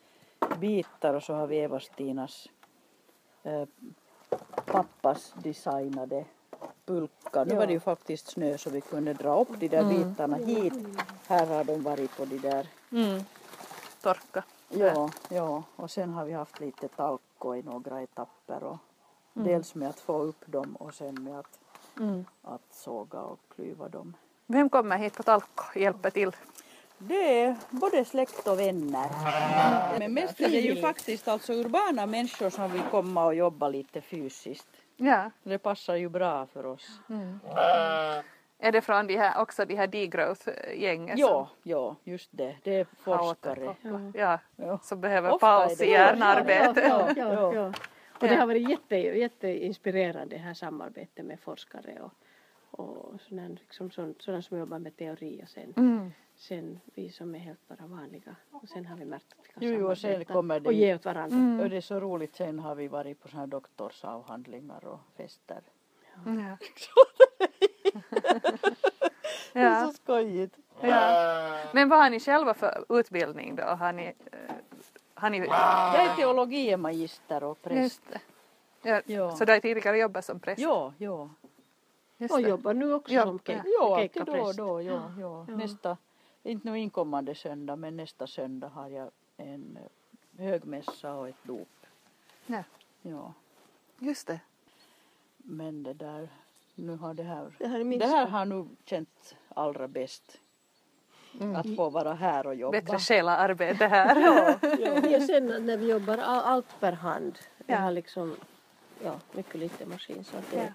bitar 0.60 1.14
och 1.14 1.22
så 1.22 1.34
har 1.34 1.46
vi 1.46 1.56
Eva-Stinas 1.56 2.48
eh, 3.42 3.64
pappas 4.66 5.34
designade 5.42 6.24
pulka. 6.86 7.44
Nu 7.44 7.52
Ja. 7.54 7.58
var 7.58 7.66
det 7.66 7.72
ju 7.72 7.80
faktiskt 7.80 8.26
snö 8.26 8.58
så 8.58 8.70
vi 8.70 8.80
kunde 8.80 9.12
dra 9.14 9.40
upp 9.40 9.48
de 9.60 9.68
där 9.68 9.80
Mm. 9.82 9.96
bitarna 9.96 10.36
hit. 10.36 10.72
Här 11.26 11.46
har 11.46 11.64
de 11.64 11.82
varit 11.82 12.16
på 12.16 12.24
de 12.24 12.38
där. 12.38 12.66
Mm. 12.92 13.20
Torka. 14.02 14.44
Ja, 14.68 15.10
ja, 15.28 15.62
och 15.76 15.90
sen 15.90 16.10
har 16.14 16.24
vi 16.24 16.32
haft 16.32 16.60
lite 16.60 16.88
talko 16.88 17.54
i 17.54 17.62
några 17.62 18.02
etapper. 18.02 18.64
Och 18.64 18.78
Dels 19.32 19.74
med 19.74 19.88
att 19.88 20.00
få 20.00 20.18
upp 20.18 20.44
dem 20.46 20.76
och 20.76 20.94
sen 20.94 21.24
med 21.24 21.38
att, 21.38 21.58
Mm. 22.00 22.24
att 22.42 22.62
såga 22.74 23.20
och 23.20 23.40
klyva 23.54 23.88
dem. 23.88 24.14
Vem 24.46 24.68
kommer 24.68 24.98
hit 24.98 25.16
på 25.16 25.22
Talko 25.22 25.64
och 25.74 25.76
hjälper 25.76 26.10
till? 26.10 26.30
Det 26.98 27.40
är 27.42 27.56
både 27.70 28.04
släkt 28.04 28.46
och 28.48 28.60
vänner. 28.60 29.08
Men 29.98 30.14
mest 30.14 30.40
är 30.40 30.48
det 30.48 30.60
ju 30.60 30.76
faktiskt 30.80 31.28
alltså 31.28 31.52
urbana 31.52 32.06
människor 32.06 32.50
som 32.50 32.72
vill 32.72 32.82
komma 32.90 33.24
och 33.26 33.34
jobba 33.34 33.68
lite 33.68 34.00
fysiskt. 34.00 34.68
Ja. 34.96 35.30
Det 35.42 35.58
passar 35.58 35.94
ju 35.94 36.08
bra 36.08 36.46
för 36.46 36.66
oss. 36.66 37.00
Är 38.58 38.72
det 38.72 38.80
från 38.80 39.06
de 39.06 39.16
här, 39.16 39.40
också 39.40 39.64
de 39.64 39.76
här 39.76 39.86
degrowth-gängen? 39.86 41.18
Ja, 41.18 41.48
ja, 41.62 41.96
just 42.04 42.28
det. 42.32 42.56
Det 42.62 42.74
är 42.76 42.86
forskare. 43.04 43.74
Ja. 44.14 44.38
Ja. 44.56 44.78
som 44.82 45.00
behöver 45.00 45.30
Ofta 45.30 45.46
paus 45.46 45.72
i 45.72 45.76
så. 45.76 45.84
hjärnarbete. 45.84 46.80
Ja, 46.88 47.08
ja, 47.16 47.32
Ja. 47.32 47.54
ja. 47.54 47.72
Och 48.20 48.28
det 48.28 48.34
har 48.34 48.46
varit 48.46 48.70
jätte, 48.70 48.96
jätteinspirerande 48.96 50.36
det 50.36 50.42
här 50.42 50.54
samarbetet 50.54 51.24
med 51.24 51.40
forskare 51.40 51.98
och, 52.00 52.12
och 52.80 53.20
sådana, 53.20 53.48
liksom, 53.48 53.90
sådana 54.18 54.42
som 54.42 54.58
jobbar 54.58 54.78
med 54.78 54.96
teori 54.96 55.40
och 55.44 55.48
sen, 55.48 55.74
Mm. 55.76 56.10
sen 56.36 56.80
vi 56.94 57.08
som 57.08 57.34
är 57.34 57.38
helt 57.38 57.68
bara 57.68 57.86
vanliga. 57.86 58.36
Och 58.50 58.68
sen 58.68 58.86
har 58.86 58.96
vi 58.96 59.04
märkt 59.04 59.32
att 59.32 59.38
vi 59.44 59.48
kan 59.52 59.62
Jo, 59.62 59.78
jo, 59.80 59.90
och 59.90 59.98
sen 59.98 60.24
kommer 60.24 60.60
det 60.60 60.66
och 60.68 60.72
ge 60.72 60.94
åt 60.94 61.04
varandra. 61.04 61.36
Mm. 61.36 61.60
Och 61.60 61.70
det 61.70 61.76
är 61.76 61.80
så 61.80 62.00
roligt, 62.00 62.34
sen 62.36 62.58
har 62.58 62.74
vi 62.74 62.88
varit 62.88 63.20
på 63.22 63.28
här 63.28 63.46
doktorsavhandlingar 63.46 64.84
och 64.86 65.00
fester. 65.16 65.60
Ja. 66.24 66.56
Det 69.52 69.60
är 69.60 69.64
Ja. 69.80 69.86
så 69.86 69.92
skojigt. 69.92 70.56
ja. 70.80 71.58
Men 71.72 71.88
vad 71.88 71.98
har 72.02 72.10
ni 72.10 72.20
själva 72.20 72.54
för 72.54 72.84
utbildning 72.88 73.56
då? 73.56 73.62
Har 73.62 73.92
ni, 73.92 74.06
eh, 74.06 74.54
har 75.14 75.30
ni 75.30 75.38
Jag 75.38 76.04
är 76.04 76.16
teologie 76.16 76.76
magister 76.76 77.44
och 77.44 77.62
präst. 77.62 77.82
Just 77.82 78.02
det. 78.10 78.20
Ja. 78.90 79.00
Ja. 79.06 79.30
Så 79.36 79.44
du 79.44 79.52
har 79.52 79.60
tidigare 79.60 79.98
jobbat 79.98 80.24
som 80.24 80.40
präst? 80.40 80.60
Ja, 80.60 80.92
ja. 80.98 81.30
Just 82.24 82.34
Och 82.34 82.42
det. 82.42 82.48
jobbar 82.48 82.74
nu 82.74 82.92
också 82.94 83.12
Ja, 83.14 83.22
som 83.22 83.40
ja. 83.44 83.54
ke- 83.54 83.62
Ja, 83.80 84.00
alltid 84.00 84.24
då 84.24 84.42
och 84.42 84.54
då. 84.56 84.82
Ja, 84.82 85.12
ja. 85.20 85.44
Ja. 85.48 85.56
Nästa, 85.56 85.96
inte 86.42 86.70
nu 86.70 86.78
inkommande 86.78 87.34
söndag, 87.34 87.76
men 87.76 87.96
nästa 87.96 88.26
söndag 88.26 88.68
har 88.68 88.88
jag 88.88 89.10
en 89.36 89.78
eh, 90.36 90.44
högmässa 90.44 91.14
och 91.14 91.28
ett 91.28 91.42
dop. 91.44 91.68
Ja. 92.46 92.62
Ja, 93.02 93.32
Just 93.98 94.26
det. 94.26 94.40
men 95.36 95.82
det 95.82 95.92
där, 95.92 96.28
nu 96.74 96.96
har 96.96 97.14
det 97.14 97.22
här, 97.22 97.52
Det 97.58 97.66
här 97.66 97.80
är 97.80 97.98
det 97.98 98.06
här 98.06 98.26
har 98.26 98.44
nog 98.44 98.68
känts 98.84 99.34
allra 99.48 99.88
bäst. 99.88 100.40
Att 101.56 101.76
få 101.76 101.90
vara 101.90 102.14
här 102.14 102.46
och 102.46 102.54
jobba. 102.54 102.80
Bättre 102.80 102.98
själaarbete 102.98 103.86
här. 103.86 104.20
Ja, 104.20 104.58
ja. 104.78 105.08
Ja, 105.08 105.20
sen 105.26 105.66
när 105.66 105.76
vi 105.76 105.90
jobbar 105.90 106.18
all, 106.18 106.40
allt 106.44 106.80
per 106.80 106.92
hand. 106.92 107.38
Vi 107.58 107.72
Ja. 107.72 107.78
har 107.78 107.90
liksom 107.92 108.36
ja, 109.04 109.14
mycket 109.32 109.54
lite 109.54 109.86
maskin 109.86 110.24
så 110.24 110.36
att 110.36 110.50
det, 110.50 110.56
Ja. 110.56 110.72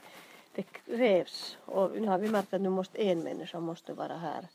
Det 0.59 0.95
krävs. 0.97 1.57
Och 1.65 2.01
nu 2.01 2.07
har 2.07 2.17
vi 2.17 2.29
märkt 2.29 2.53
att 2.53 2.61
nu 2.61 2.69
måste 2.69 3.01
en 3.03 3.19
människa 3.23 3.59
måste 3.59 3.93
vara 3.93 4.17
här. 4.17 4.47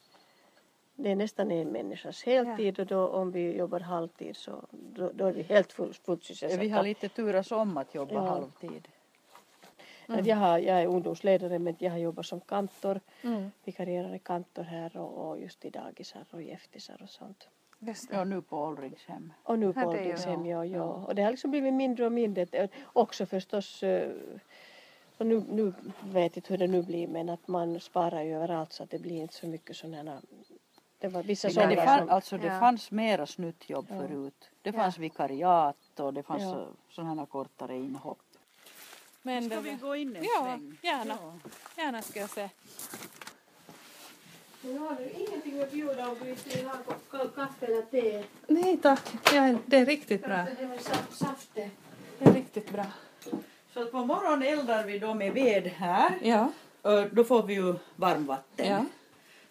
Det 0.96 1.10
är 1.10 1.16
nästan 1.16 1.50
en 1.50 1.68
människas 1.68 2.22
heltid 2.22 2.80
och 2.80 2.86
då 2.86 3.08
om 3.08 3.32
vi 3.32 3.56
jobbar 3.56 3.80
halvtid 3.80 4.36
så 4.36 4.64
då, 4.70 5.10
då 5.14 5.26
är 5.26 5.32
vi 5.32 5.42
helt 5.42 5.72
full, 5.72 5.94
fullt 5.94 6.24
sysselsatta. 6.24 6.60
Vi 6.62 6.68
har 6.68 6.82
lite 6.82 7.08
turas 7.08 7.52
om 7.52 7.76
att 7.76 7.94
jobba 7.94 8.14
Ja. 8.14 8.20
halvtid. 8.20 8.88
Att 10.06 10.26
jag, 10.26 10.36
har, 10.36 10.58
jag 10.58 10.82
är 10.82 10.86
ungdomsledare 10.86 11.58
men 11.58 11.76
jag 11.78 11.90
har 11.90 11.98
jobbat 11.98 12.26
som 12.26 12.40
kantor, 12.40 13.00
Mm. 13.22 13.50
vikarierande 13.64 14.18
kantor 14.18 14.62
här 14.62 14.96
och, 14.96 15.28
och 15.28 15.40
just 15.40 15.64
i 15.64 15.70
dagisar 15.70 16.24
och 16.30 16.42
i 16.42 16.50
eftisar 16.50 17.00
och 17.02 17.10
sånt. 17.10 17.48
Ja, 18.10 18.24
nu 18.24 18.42
på 18.42 18.58
åldringshem. 18.58 19.32
Och 19.42 19.58
nu 19.58 19.66
Ja, 19.66 19.72
på 19.82 19.88
ålderdomshem, 19.88 20.46
ja, 20.46 20.64
ja. 20.64 20.76
ja. 20.76 20.84
Och 21.06 21.14
det 21.14 21.22
har 21.22 21.30
liksom 21.30 21.50
blivit 21.50 21.74
mindre 21.74 22.06
och 22.06 22.12
mindre. 22.12 22.68
Också 22.92 23.26
förstås, 23.26 23.82
och 25.18 25.26
nu, 25.26 25.44
nu 25.48 25.72
vet 26.04 26.14
jag 26.14 26.36
inte 26.36 26.52
hur 26.52 26.58
det 26.58 26.66
nu 26.66 26.82
blir, 26.82 27.08
men 27.08 27.28
att 27.28 27.48
man 27.48 27.80
sparar 27.80 28.22
ju 28.22 28.34
överallt 28.36 28.72
så 28.72 28.82
att 28.82 28.90
det 28.90 28.98
blir 28.98 29.16
inte 29.22 29.34
så 29.34 29.46
mycket 29.46 29.76
sådana 29.76 30.20
det 30.98 31.08
var 31.08 31.22
vissa 31.22 31.48
Men 31.56 31.68
det, 31.68 31.76
fann, 31.84 31.98
som... 31.98 32.08
alltså, 32.10 32.38
det 32.38 32.46
Ja. 32.46 32.60
fanns 32.60 32.90
mera 32.90 33.26
snuttjobb 33.26 33.86
Ja. 33.90 33.98
förut. 34.00 34.50
Det 34.62 34.70
Ja. 34.70 34.72
fanns 34.82 34.98
vikariat 34.98 36.00
och 36.00 36.14
det 36.14 36.22
fanns 36.22 36.42
Ja. 36.42 36.58
ja. 36.58 36.66
sådana 36.90 37.26
kortare 37.26 37.76
inhopp. 37.76 38.18
Men 39.22 39.50
Ska 39.50 39.60
vi 39.60 39.72
gå 39.74 39.96
in 39.96 40.16
en 40.16 40.24
Ja, 40.24 40.42
sväng? 40.44 40.78
gärna. 40.82 41.18
Ja. 41.22 41.82
Gärna 41.82 42.02
ska 42.02 42.20
jag 42.20 42.30
se. 42.30 42.48
Men 44.60 44.78
har 44.78 44.94
du 44.94 45.10
ingenting 45.10 45.60
att 45.62 45.70
bjuda 45.72 46.08
om 46.08 46.16
du 46.22 46.30
inte 46.30 46.48
vill 46.56 46.66
ha 46.66 46.74
ka- 47.10 47.28
kaffe 47.34 47.66
eller 47.66 47.82
te? 47.82 48.24
Nej 48.46 48.76
tack, 48.82 49.14
ja, 49.34 49.54
det 49.66 49.76
är 49.76 49.86
riktigt 49.86 50.22
bra. 50.22 50.46
Det 51.54 52.24
är 52.24 52.32
riktigt 52.34 52.72
bra. 52.72 52.84
Så 53.74 53.82
att 53.82 53.92
på 53.92 54.04
morgonen 54.04 54.42
eldar 54.42 54.84
vi 54.84 54.98
då 54.98 55.14
med 55.14 55.32
ved 55.32 55.66
här. 55.66 56.18
Ja, 56.22 56.52
Och 56.82 57.08
Då 57.12 57.24
får 57.24 57.42
vi 57.42 57.54
ju 57.54 57.74
varmvatten. 57.96 58.66
Ja. 58.66 58.84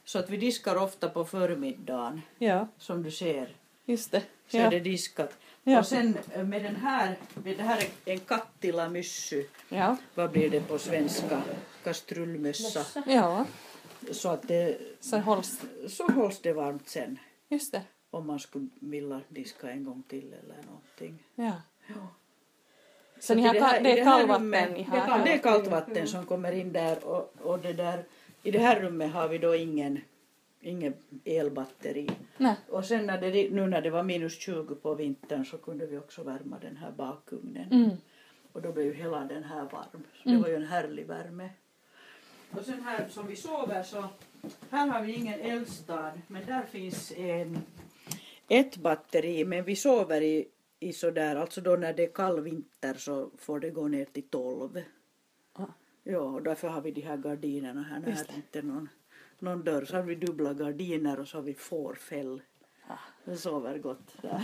Så 0.06 0.20
att 0.20 0.30
vi 0.30 0.38
diskar 0.38 0.76
ofta 0.76 1.10
på 1.10 1.26
förmiddagen. 1.26 2.22
ja, 2.38 2.68
Som 2.78 3.04
du 3.04 3.12
ser 3.12 3.56
just 3.86 4.12
det. 4.12 4.22
så 4.48 4.58
Ja. 4.58 4.64
är 4.64 4.72
det 4.72 4.80
diskat. 4.80 5.38
Ja. 5.64 5.80
Och 5.80 5.86
sen 5.88 6.18
med 6.36 6.64
den 6.64 6.76
här, 6.76 7.18
med 7.44 7.58
det 7.58 7.64
här 7.64 7.84
är 8.06 8.14
en 8.14 8.20
kattila 8.20 8.90
myssy. 8.90 9.46
Ja. 9.70 9.98
Vad 10.16 10.32
blir 10.32 10.50
det 10.50 10.62
på 10.68 10.78
svenska? 10.78 11.42
Kastrullmössa. 11.84 13.04
ja, 13.08 13.46
Så 14.12 14.30
att 14.30 14.48
det, 14.48 14.78
så 15.00 15.18
hålls 15.18 15.62
så 15.88 16.08
hålls 16.08 16.40
det 16.42 16.54
varmt 16.54 16.90
sen. 16.90 17.20
Just 17.50 17.72
det. 17.72 17.82
Om 18.12 18.28
man 18.28 18.40
skulle 18.40 18.68
vilja 18.82 19.22
diska 19.30 19.72
en 19.72 19.84
gång 19.84 20.04
till 20.08 20.34
eller 20.44 20.56
någonting. 20.66 21.24
Ja. 21.36 21.52
Ja. 21.88 22.08
Så 23.24 23.36
ni 23.36 23.48
att 23.48 23.48
har 23.48 23.56
i 23.56 23.60
ka- 23.60 23.80
i 23.80 23.84
det 23.84 24.00
är 24.00 24.06
här 24.06 24.18
kallvatten 24.20 24.74
ni 24.74 24.84
det, 24.92 25.00
har? 25.00 25.20
är- 25.20 25.24
det 25.26 25.34
är 25.34 25.38
kallt 25.38 25.68
vatten 25.68 26.08
som 26.08 26.26
kommer 26.26 26.52
in 26.52 26.72
där 26.74 27.04
och, 27.08 27.34
och 27.42 27.60
det 27.60 27.74
där, 27.74 28.04
i 28.44 28.52
det 28.52 28.60
här 28.60 28.80
rummet 28.82 29.12
har 29.12 29.28
vi 29.28 29.38
då 29.38 29.56
ingen, 29.56 30.00
ingen 30.62 30.94
elbatteri. 31.26 32.10
Nej. 32.38 32.56
Och 32.70 32.86
sen 32.86 33.06
när 33.06 33.22
det, 33.22 33.50
nu 33.50 33.68
när 33.68 33.82
det 33.82 33.90
var 33.90 34.04
minus 34.04 34.40
20 34.40 34.76
på 34.76 34.96
vintern 34.96 35.46
så 35.46 35.58
kunde 35.58 35.86
vi 35.86 35.98
också 35.98 36.24
värma 36.24 36.58
den 36.62 36.78
här 36.78 36.92
bakugnen. 36.92 37.72
Mm. 37.72 37.90
Och 38.54 38.62
då 38.62 38.72
blev 38.72 38.86
ju 38.86 38.94
hela 38.94 39.20
den 39.20 39.44
här 39.44 39.64
varm. 39.64 40.04
Så 40.24 40.30
Mm. 40.30 40.38
det 40.38 40.44
var 40.44 40.50
ju 40.50 40.56
en 40.56 40.66
härlig 40.68 41.06
värme. 41.08 41.50
Och 42.52 42.66
sen 42.66 42.82
här 42.84 43.08
som 43.10 43.28
vi 43.28 43.36
sover 43.36 43.84
så, 43.84 44.06
här 44.70 44.88
har 44.88 45.02
vi 45.02 45.14
ingen 45.14 45.40
eldstad 45.40 46.12
men 46.28 46.46
där 46.46 46.64
finns 46.72 47.12
en, 47.18 47.58
ett 48.48 48.78
batteri 48.78 49.46
men 49.46 49.64
vi 49.64 49.76
sover 49.76 50.22
i, 50.22 50.48
i 50.84 50.94
sådär, 50.94 51.36
alltså 51.36 51.62
då 51.62 51.76
när 51.76 51.94
det 51.94 52.04
är 52.04 52.14
kall 52.14 52.42
vinter 52.42 52.94
så 52.94 53.30
får 53.38 53.60
det 53.60 53.70
gå 53.70 53.88
ner 53.88 54.06
till 54.06 54.24
12. 54.30 54.82
Ah. 55.54 55.64
Ja, 56.04 56.20
och 56.20 56.44
därför 56.44 56.68
har 56.68 56.82
vi 56.82 56.92
de 56.92 57.02
här 57.02 57.18
gardinerna 57.18 57.82
här 57.84 58.04
Just 58.10 58.28
det 58.28 58.36
inte 58.36 58.60
är 58.60 58.64
någon, 58.64 58.90
någon 59.40 59.64
dörr. 59.64 59.86
Så 59.86 59.96
har 59.96 60.04
vi 60.04 60.16
dubbla 60.16 60.54
gardiner 60.54 61.20
och 61.20 61.28
så 61.28 61.38
har 61.38 61.44
vi 61.44 61.54
fårfäll 61.54 62.42
Ah, 62.88 62.98
det 63.26 63.38
sover 63.38 63.78
gott 63.78 64.08
där. 64.22 64.42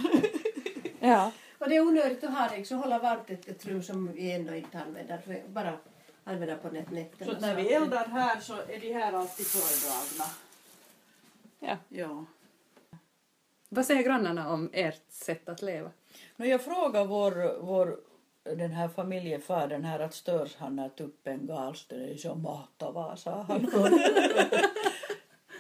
Ja. 1.00 1.31
Och 1.58 1.69
det 1.69 1.75
är 1.75 1.81
onödigt 1.88 2.24
att 2.24 2.34
ha 2.34 2.48
det, 2.58 2.65
så 2.65 2.75
hålla 2.75 3.00
varmt 3.00 3.29
ett, 3.29 3.48
ett 3.48 3.65
rum 3.65 3.84
som 3.84 4.12
vi 4.12 4.31
ändå 4.31 4.55
inte 4.55 4.79
använder, 4.79 5.17
för 5.17 5.41
bara 5.48 5.77
använda 6.24 6.55
på 6.58 6.67
nät- 6.69 6.91
nätterna. 6.93 7.34
Så 7.34 7.39
när 7.39 7.55
vi 7.55 7.74
eldar 7.74 8.05
här 8.08 8.39
så 8.39 8.53
är 8.53 8.79
de 8.79 8.93
här 8.93 9.13
alltid 9.13 9.46
fördragna. 9.46 10.31
ja. 11.60 11.77
Ja. 11.89 12.25
Vad 13.69 13.86
säger 13.86 14.03
grannarna 14.03 14.50
om 14.53 14.69
ert 14.74 15.12
sätt 15.12 15.50
att 15.50 15.62
leva? 15.62 15.91
No, 16.35 16.45
jag 16.45 16.61
frågar 16.61 17.05
vår, 17.05 17.61
vår 17.61 17.99
den 18.43 18.71
här 18.71 18.87
familjefadern 18.87 19.83
här 19.83 19.99
att 19.99 20.13
störs 20.13 20.55
han 20.55 20.75
när 20.75 20.89
tuppen 20.89 21.47
gals, 21.47 21.85
det 21.87 21.95
är 21.95 22.17
så 22.17 22.35
mahtavaa, 22.35 23.15
sa 23.15 23.31
han. 23.41 23.71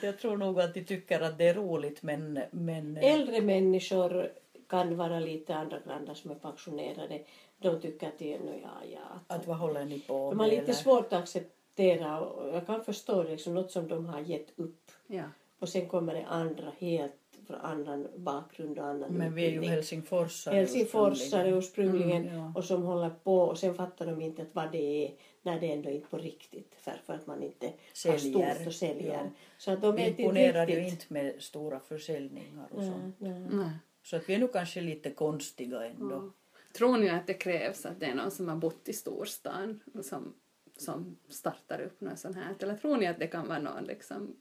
jag 0.01 0.19
tror 0.19 0.37
nog 0.37 0.59
att 0.59 0.73
de 0.73 0.83
tycker 0.83 1.21
att 1.21 1.37
det 1.37 1.47
är 1.47 1.53
roligt 1.53 2.03
men, 2.03 2.39
men 2.51 2.97
Äldre 2.97 3.41
människor 3.41 4.31
kan 4.67 4.97
vara 4.97 5.19
lite 5.19 5.55
andra 5.55 5.79
grannar 5.79 6.13
som 6.13 6.31
är 6.31 6.35
pensionerade. 6.35 7.21
De 7.57 7.81
tycker 7.81 8.07
att 8.07 8.19
det 8.19 8.33
är, 8.33 8.39
no, 8.39 8.59
ja, 8.61 8.89
ja. 8.93 9.35
att 9.35 9.47
vad 9.47 9.57
håller 9.57 9.85
ni 9.85 9.99
på 9.99 10.29
De 10.29 10.39
har 10.39 10.47
lite 10.47 10.61
eller? 10.61 10.73
svårt 10.73 11.13
att 11.13 11.19
acceptera 11.23 12.19
och 12.19 12.55
jag 12.55 12.65
kan 12.67 12.83
förstå 12.83 13.23
det, 13.23 13.29
liksom, 13.29 13.53
något 13.53 13.71
som 13.71 13.87
de 13.87 14.05
har 14.05 14.19
gett 14.19 14.59
upp. 14.59 14.91
Ja. 15.07 15.23
Och 15.59 15.69
sen 15.69 15.87
kommer 15.87 16.13
det 16.13 16.25
andra 16.25 16.71
helt 16.79 17.28
från 17.49 17.61
annan 17.61 18.07
bakgrund 18.15 18.79
och 18.79 18.85
annan 18.85 19.13
Men 19.13 19.33
vi 19.35 19.45
är 19.45 19.49
ju 19.49 19.61
helsingforsare 19.61 20.55
Helsingforsare 20.55 21.49
ursprungligen 21.49 22.27
Mm, 22.27 22.35
ja. 22.35 22.53
och 22.55 22.63
som 22.65 22.83
håller 22.83 23.09
på 23.09 23.37
och 23.41 23.57
sen 23.57 23.75
fattar 23.75 24.05
de 24.05 24.21
inte 24.21 24.41
att 24.41 24.47
vad 24.55 24.71
det 24.71 25.05
är 25.07 25.13
när 25.41 25.59
det 25.59 25.71
ändå 25.71 25.89
inte 25.89 26.07
på 26.07 26.17
riktigt 26.17 26.75
för, 27.05 27.13
att 27.13 27.27
man 27.27 27.43
inte 27.43 27.65
har 27.65 27.73
Säljer. 27.93 28.53
stort 28.55 28.67
och 28.67 28.73
säljer. 28.73 29.13
Ja. 29.13 29.29
Så 29.57 29.71
att 29.71 29.81
de 29.81 29.95
Vi 29.95 30.07
imponerar 30.07 30.67
ju 30.67 30.87
inte 30.87 31.05
med 31.07 31.35
stora 31.39 31.79
försäljningar 31.79 32.67
och 32.71 32.83
sånt. 32.83 33.15
Nej, 33.19 33.39
nej. 33.51 33.69
Så 34.03 34.15
att 34.15 34.29
vi 34.29 34.33
är 34.33 34.39
nog 34.39 34.53
kanske 34.53 34.81
lite 34.81 35.11
konstiga 35.11 35.85
ändå. 35.85 36.31
Tror 36.77 36.97
ni 36.97 37.09
att 37.09 37.27
det 37.27 37.33
krävs 37.33 37.85
att 37.85 37.99
det 37.99 38.05
är 38.05 38.15
någon 38.15 38.31
som 38.31 38.47
har 38.47 38.55
bott 38.55 38.89
i 38.89 38.93
storstan 38.93 39.79
och 39.93 40.05
som, 40.05 40.33
som 40.77 41.17
startar 41.29 41.81
upp 41.81 42.01
något 42.01 42.19
sånt 42.19 42.35
här? 42.35 42.55
Eller 42.59 42.75
tror 42.75 42.97
ni 42.97 43.07
att 43.07 43.19
det 43.19 43.27
kan 43.27 43.47
vara 43.47 43.59
någon 43.59 43.83
liksom, 43.83 44.35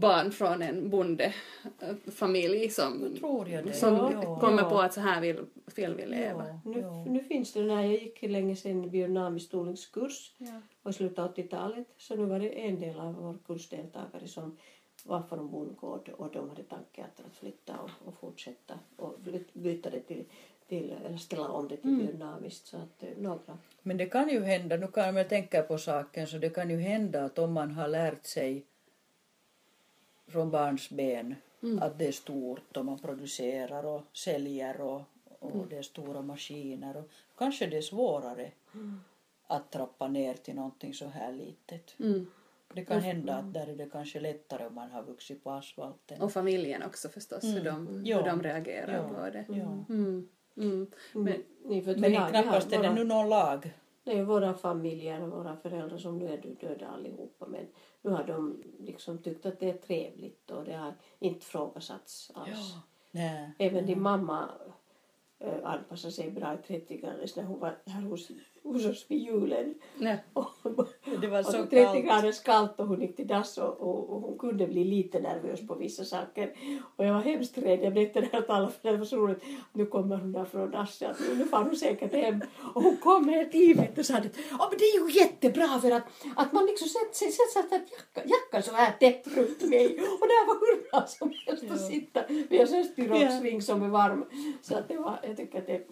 barn 0.00 0.32
från 0.32 0.62
en 0.62 0.90
bondefamilj 0.90 2.68
som, 2.70 3.00
Då 3.00 3.16
tror 3.20 3.48
jag 3.48 3.64
det. 3.66 3.72
som 3.72 3.94
ja. 3.94 4.38
kommer 4.40 4.62
Ja. 4.62 4.70
på 4.70 4.78
att 4.80 4.94
så 4.94 5.00
här 5.00 5.20
vill, 5.20 5.36
vill 5.76 5.94
vi 5.94 6.06
leva? 6.06 6.46
Ja, 6.48 6.60
Nu, 6.64 6.80
ja. 6.80 7.04
nu 7.04 7.20
finns 7.24 7.52
det, 7.52 7.60
när 7.62 7.82
jag 7.82 7.92
gick 7.92 8.22
länge 8.22 8.56
sedan 8.56 8.90
biodynamisk 8.90 9.54
odlingskurs 9.54 10.32
Ja. 10.38 10.60
och 10.82 10.90
i 10.90 10.94
slutet 10.94 11.18
av 11.18 11.34
80-talet 11.34 11.86
så 11.96 12.16
nu 12.16 12.24
var 12.24 12.38
det 12.38 12.48
en 12.48 12.80
del 12.80 12.98
av 13.00 13.14
vår 13.14 13.38
kursdeltagare 13.46 14.28
som 14.28 14.56
var 15.04 15.22
från 15.22 15.50
bondgård 15.50 16.08
och 16.08 16.30
de 16.32 16.48
hade 16.48 16.62
tanke 16.62 17.02
att, 17.04 17.36
flytta 17.36 17.72
och, 17.78 17.90
och 18.08 18.14
fortsätta 18.20 18.74
och 18.96 19.18
byta 19.52 19.90
det 19.90 20.00
till, 20.00 20.24
till 20.68 20.92
eller 21.04 21.16
ställa 21.16 21.48
om 21.48 21.68
det 21.68 21.76
till 21.76 21.90
biodynamiskt 21.96 22.66
så 22.66 22.76
att 22.76 23.02
eh, 23.02 23.08
några 23.16 23.58
Men 23.82 23.96
det 23.96 24.06
kan 24.06 24.28
ju 24.28 24.40
hända, 24.44 24.76
nu 24.76 24.86
kan 24.86 25.16
jag 25.16 25.28
tänka 25.28 25.62
på 25.62 25.78
saken, 25.78 26.26
så 26.26 26.38
det 26.38 26.50
kan 26.50 26.70
ju 26.70 26.76
hända 26.80 27.24
att 27.24 27.38
om 27.38 27.52
man 27.52 27.70
har 27.70 27.88
lärt 27.88 28.26
sig 28.26 28.64
från 30.36 30.50
barnsben 30.50 31.34
att 31.80 31.98
det 31.98 32.06
är 32.06 32.12
stort 32.12 32.76
och 32.76 32.84
man 32.84 32.98
producerar 32.98 33.84
och 33.86 34.02
säljer 34.12 34.80
och, 34.80 35.02
och 35.38 35.66
det 35.68 35.76
är 35.76 35.82
stora 35.82 36.22
maskiner 36.22 36.96
och 36.96 37.10
kanske 37.38 37.66
det 37.66 37.76
är 37.76 37.82
svårare 37.82 38.52
att 39.46 39.70
trappa 39.72 40.08
ner 40.08 40.34
till 40.34 40.54
någonting 40.54 40.94
så 40.94 41.06
här 41.06 41.32
litet. 41.32 41.94
Mm. 42.00 42.26
Det 42.74 42.84
kan 42.84 43.00
hända 43.00 43.34
att 43.34 43.52
där 43.52 43.66
är 43.66 43.76
det 43.76 43.88
kanske 43.92 44.20
lättare 44.20 44.66
om 44.66 44.74
man 44.74 44.90
har 44.90 45.02
vuxit 45.02 45.44
på 45.44 45.50
asfalten. 45.50 46.20
Och 46.20 46.32
familjen 46.32 46.82
också 46.82 47.08
förstås, 47.08 47.44
hur, 47.44 47.64
de, 47.64 48.02
Ja. 48.04 48.16
hur 48.16 48.24
de 48.24 48.42
reagerar 48.42 48.94
Ja. 48.94 49.08
på 49.08 49.30
det. 49.30 49.44
Ja. 49.48 49.84
Mm. 49.88 50.28
Mm. 50.56 50.86
Men, 51.12 51.42
Men 51.62 52.10
vi 52.10 52.16
knappast 52.28 52.72
är 52.72 52.82
det 52.82 52.92
nu 52.92 53.04
någon 53.04 53.28
lag. 53.28 53.72
Det 54.06 54.18
är 54.18 54.24
våra 54.24 54.54
familjer 54.54 55.22
och 55.22 55.30
våra 55.30 55.56
föräldrar 55.56 55.98
som 55.98 56.18
nu 56.18 56.28
är 56.28 56.56
döda 56.60 56.88
allihopa 56.88 57.46
men 57.46 57.66
nu 58.02 58.10
har 58.10 58.24
de 58.24 58.62
liksom 58.78 59.18
tyckt 59.18 59.46
att 59.46 59.60
det 59.60 59.70
är 59.70 59.76
trevligt 59.76 60.50
och 60.50 60.64
det 60.64 60.72
har 60.76 60.94
inte 61.18 61.46
frågasatts 61.46 62.30
alls. 62.34 62.74
Nej. 63.10 63.50
Även 63.58 63.86
din 63.86 64.02
mamma 64.02 64.48
äh, 65.38 65.58
anpassade 65.64 66.12
sig 66.12 66.30
bra 66.30 66.54
i 66.54 66.56
30 66.66 66.96
graders 66.96 67.36
när 67.36 67.44
hon 67.44 67.60
var 67.60 67.78
här 67.86 68.02
hos, 68.02 68.30
hos 68.72 68.86
oss 68.86 69.06
vid 69.08 69.18
julen. 69.18 69.74
nej. 69.98 70.24
Och, 70.32 70.46
Det 71.20 71.26
var 71.26 71.38
och 71.38 71.44
så 71.46 71.52
30 71.52 71.70
kallt. 71.76 72.04
graders 72.04 72.40
kallt 72.42 72.80
och 72.80 72.86
hon 72.86 73.00
gick 73.00 73.16
till 73.16 73.26
dass 73.26 73.58
och, 73.58 73.80
och, 73.80 74.10
och 74.10 74.20
hon 74.20 74.38
kunde 74.38 74.66
bli 74.66 74.84
lite 74.84 75.20
nervös 75.20 75.66
på 75.66 75.74
vissa 75.74 76.04
saker. 76.04 76.52
Och 76.96 77.04
jag 77.04 77.12
var 77.14 77.20
hemskt 77.20 77.58
rädd. 77.58 77.78
Jag 77.82 77.94
berättade 77.94 78.26
det 78.26 78.32
här 78.32 78.42
åt 78.42 78.50
alla 78.50 78.68
för 78.68 78.92
det 78.92 78.96
var 78.96 79.04
så 79.04 79.16
roligt. 79.16 79.42
Nu 79.72 79.86
kommer 79.86 80.16
hon 80.16 80.32
där 80.32 80.44
från 80.44 80.70
dasset. 80.70 81.16
Nu 81.38 81.44
far 81.44 81.62
hon 81.64 81.76
säkert 81.76 82.12
hem. 82.14 82.40
Och 82.74 82.82
hon 82.82 82.96
kom 82.96 83.28
helt 83.28 83.54
ivrigt 83.54 83.98
och 83.98 84.06
sa 84.06 84.14
att 84.16 84.24
"Ja, 84.50 84.68
men 84.70 84.78
det 84.78 84.84
är 84.84 85.00
ju 85.08 85.18
jättebra 85.20 85.78
för 85.80 85.90
att, 85.90 86.02
att 86.36 86.52
man 86.52 86.66
liksom 86.66 86.88
sätter 86.88 87.14
sig 87.14 87.46
sätter 87.62 87.76
jackan, 87.76 88.30
jackan 88.30 88.62
så 88.62 88.72
här 88.72 88.92
tätt 88.92 89.26
runt 89.36 89.62
mig. 89.62 89.86
Och 89.86 90.26
där 90.32 90.46
var 90.46 90.54
hur 90.60 90.90
bra 90.90 91.06
som 91.06 91.32
helst 91.46 91.64
att 91.70 91.86
sitta. 91.86 92.24
Vi 92.48 92.58
har 92.58 92.74
en 92.74 92.84
styroxring 92.84 93.62
som 93.62 93.82
är 93.82 93.88
varm. 93.88 94.24
Så 94.62 94.76
att 94.76 94.88
det 94.88 94.96
var, 94.96 95.20
jag 95.22 95.36
tycker 95.36 95.58
att 95.58 95.66
det 95.66 95.86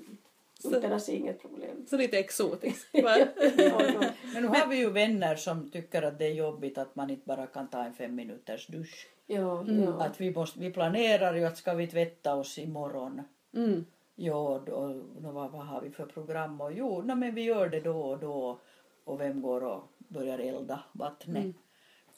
utan 0.64 1.00
inget 1.08 1.40
problem. 1.40 1.86
Så 1.86 1.96
lite 1.96 2.18
exotiskt. 2.18 2.88
Ja, 2.92 3.18
ja. 3.56 4.04
Men 4.34 4.42
nu 4.42 4.48
har 4.48 4.66
vi 4.66 4.76
ju 4.76 4.90
vänner 4.90 5.36
som 5.36 5.70
tycker 5.70 6.02
att 6.02 6.18
det 6.18 6.26
är 6.26 6.34
jobbigt 6.34 6.78
att 6.78 6.96
man 6.96 7.10
inte 7.10 7.26
bara 7.26 7.46
kan 7.46 7.68
ta 7.68 7.84
en 7.84 7.94
fem 7.94 8.14
minuters 8.14 8.66
dusch. 8.66 9.08
Ja, 9.26 9.64
ja. 9.68 10.04
Att 10.04 10.20
vi, 10.20 10.34
måste, 10.34 10.60
vi 10.60 10.70
planerar 10.70 11.34
ju 11.34 11.44
att 11.44 11.56
ska 11.56 11.74
vi 11.74 11.86
tvätta 11.86 12.34
oss 12.34 12.58
imorgon. 12.58 13.22
Mm. 13.54 13.84
Ja, 14.14 14.62
då, 14.66 15.02
då, 15.18 15.30
vad, 15.30 15.50
vad 15.50 15.66
har 15.66 15.80
vi 15.80 15.90
för 15.90 16.06
program? 16.06 16.60
Och 16.60 16.72
jo, 16.72 17.02
nej, 17.02 17.16
men 17.16 17.34
vi 17.34 17.42
gör 17.42 17.68
det 17.68 17.80
då 17.80 18.00
och 18.00 18.18
då. 18.18 18.60
Och 19.04 19.20
vem 19.20 19.42
går 19.42 19.64
och 19.64 19.82
börjar 19.98 20.38
elda 20.38 20.82
vattnet? 20.92 21.56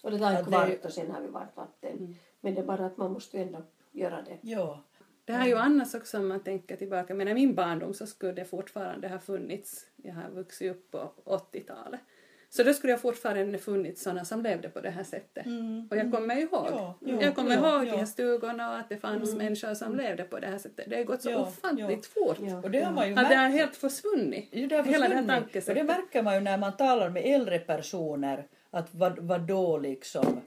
Och 0.03 0.11
det 0.11 0.19
tar 0.19 0.33
en 0.33 0.45
kvart 0.45 0.85
och 0.85 0.93
sen 0.93 1.11
har 1.11 1.21
vi 1.21 1.29
varmt 1.29 1.57
vatten. 1.57 2.17
Men 2.41 2.55
det 2.55 2.61
är 2.61 2.65
bara 2.65 2.87
att 2.87 2.97
man 2.97 3.13
måste 3.13 3.37
ju 3.37 3.43
ändå 3.43 3.63
göra 3.93 4.23
det. 4.23 4.39
Ja. 4.41 4.83
Det 5.27 5.33
här 5.33 5.45
är 5.45 5.49
ju 5.49 5.57
annars 5.57 5.95
också 5.95 6.19
om 6.19 6.29
man 6.29 6.41
tänker 6.41 6.77
tillbaka. 6.77 7.15
Men 7.15 7.29
i 7.29 7.35
min 7.35 7.55
barndom 7.55 7.95
så 7.95 8.07
skulle 8.07 8.33
det 8.33 8.45
fortfarande 8.45 9.09
ha 9.09 9.19
funnits, 9.19 9.87
jag 9.97 10.15
har 10.15 10.31
vuxit 10.31 10.71
upp 10.71 10.91
på 10.91 11.13
80-talet. 11.25 12.01
Så 12.49 12.63
då 12.63 12.73
skulle 12.73 12.93
det 12.93 12.99
fortfarande 12.99 13.59
funnits 13.59 14.03
sådana 14.03 14.25
som 14.25 14.43
levde 14.43 14.69
på 14.69 14.81
det 14.81 14.91
här 14.91 15.05
sättet. 15.05 15.47
Och 15.91 15.97
jag 15.97 16.13
kommer 16.13 16.37
ihåg. 16.37 16.67
Ja, 16.71 16.99
ja, 17.01 17.23
jag 17.23 17.35
kommer 17.35 17.55
ja, 17.55 17.57
ihåg 17.57 17.87
ja. 17.87 17.93
de 17.93 17.99
här 17.99 18.07
stugorna 18.07 18.71
och 18.71 18.79
att 18.79 18.89
det 18.89 18.97
fanns 18.97 19.35
människor 19.35 19.75
som 19.75 19.97
levde 19.97 20.25
på 20.25 20.39
det 20.39 20.47
här 20.47 20.59
sättet. 20.59 20.91
Det 20.91 20.97
har 20.97 21.05
gått 21.05 21.23
så 21.23 21.31
Ja, 21.31 21.39
ofantligt 21.39 22.07
fort. 22.07 22.39
Och 22.65 22.71
det 22.71 22.81
har 22.81 22.93
man 22.93 23.09
ju 23.09 23.15
Att 23.15 23.29
det 23.29 23.35
har 23.35 23.49
märkt. 23.49 23.61
helt 23.61 23.77
försvunnit. 23.77 24.49
Jo, 24.53 24.69
det 24.69 24.77
har 24.77 24.85
Hela 24.85 25.09
det 25.09 25.15
här 25.15 25.23
försvunnit. 25.23 25.39
Och 25.39 25.43
tankesättet. 25.43 25.87
det 25.87 25.93
märker 25.93 26.23
man 26.23 26.35
ju 26.35 26.41
när 26.41 26.59
man 26.59 26.77
talar 26.77 27.11
med 27.11 27.23
äldre 27.25 27.59
personer 27.59 28.47
att 28.71 28.95
vad, 28.95 29.19
vad 29.19 29.41
då 29.41 29.79
liksom 29.79 30.41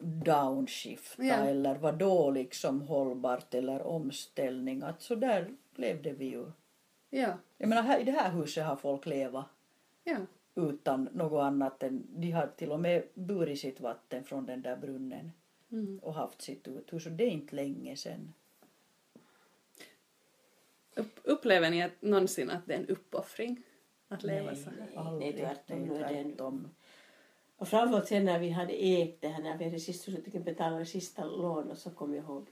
downshifta 0.00 1.24
Ja. 1.24 1.34
eller 1.34 1.74
vad 1.74 1.98
då 1.98 2.30
liksom 2.30 2.80
hållbart 2.82 3.54
eller 3.54 3.82
omställning. 3.82 4.82
Att 4.82 5.02
så 5.02 5.14
där 5.14 5.54
levde 5.74 6.12
vi 6.12 6.24
ju. 6.24 6.44
Ja, 7.10 7.38
Jag 7.58 7.68
menar 7.68 7.82
här, 7.82 8.00
i 8.00 8.04
det 8.04 8.12
här 8.12 8.30
huset 8.32 8.64
har 8.66 8.76
folk 8.76 9.06
leva 9.06 9.44
ja. 10.04 10.16
utan 10.54 11.08
något 11.12 11.42
annat 11.42 11.82
än 11.82 12.06
de 12.08 12.30
har 12.30 12.46
till 12.46 12.72
och 12.72 12.80
med 12.80 13.02
burit 13.14 13.60
sitt 13.60 13.80
vatten 13.80 14.24
från 14.24 14.46
den 14.46 14.62
där 14.62 14.76
brunnen 14.76 15.32
Mm. 15.72 15.98
och 16.02 16.14
haft 16.14 16.42
sitt 16.42 16.68
uthus 16.68 17.06
och 17.06 17.12
det 17.12 17.24
är 17.24 17.28
inte 17.30 17.56
länge 17.56 17.96
sedan. 17.96 18.32
Upp, 20.96 21.20
upplever 21.24 21.70
ni 21.70 21.82
att, 21.82 22.02
någonsin 22.02 22.50
att 22.50 22.66
det 22.66 22.74
är 22.74 22.78
en 22.78 22.86
uppoffring 22.86 23.62
att 24.08 24.22
leva 24.22 24.46
Nej, 24.52 24.56
så 24.64 24.70
här? 24.70 25.12
Nej, 25.18 25.28
är 25.28 25.32
det 25.32 25.74
en- 25.74 25.88
tvärtom. 25.88 26.68
Och 27.62 27.68
framförallt 27.68 28.08
sen 28.08 28.24
när 28.24 28.38
vi 28.38 28.50
hade 28.50 28.72
ägt 28.72 29.20
det 29.20 29.28
här, 29.28 29.42
när 29.42 29.58
vi 29.58 29.64
hade 29.64 29.80
sist 29.80 30.04
försökt 30.04 30.44
betala 30.44 30.78
det 30.78 30.86
sista 30.86 31.24
lånet 31.24 31.78
så 31.78 31.90
kom 31.90 32.14
jag 32.14 32.24
ihåg 32.24 32.46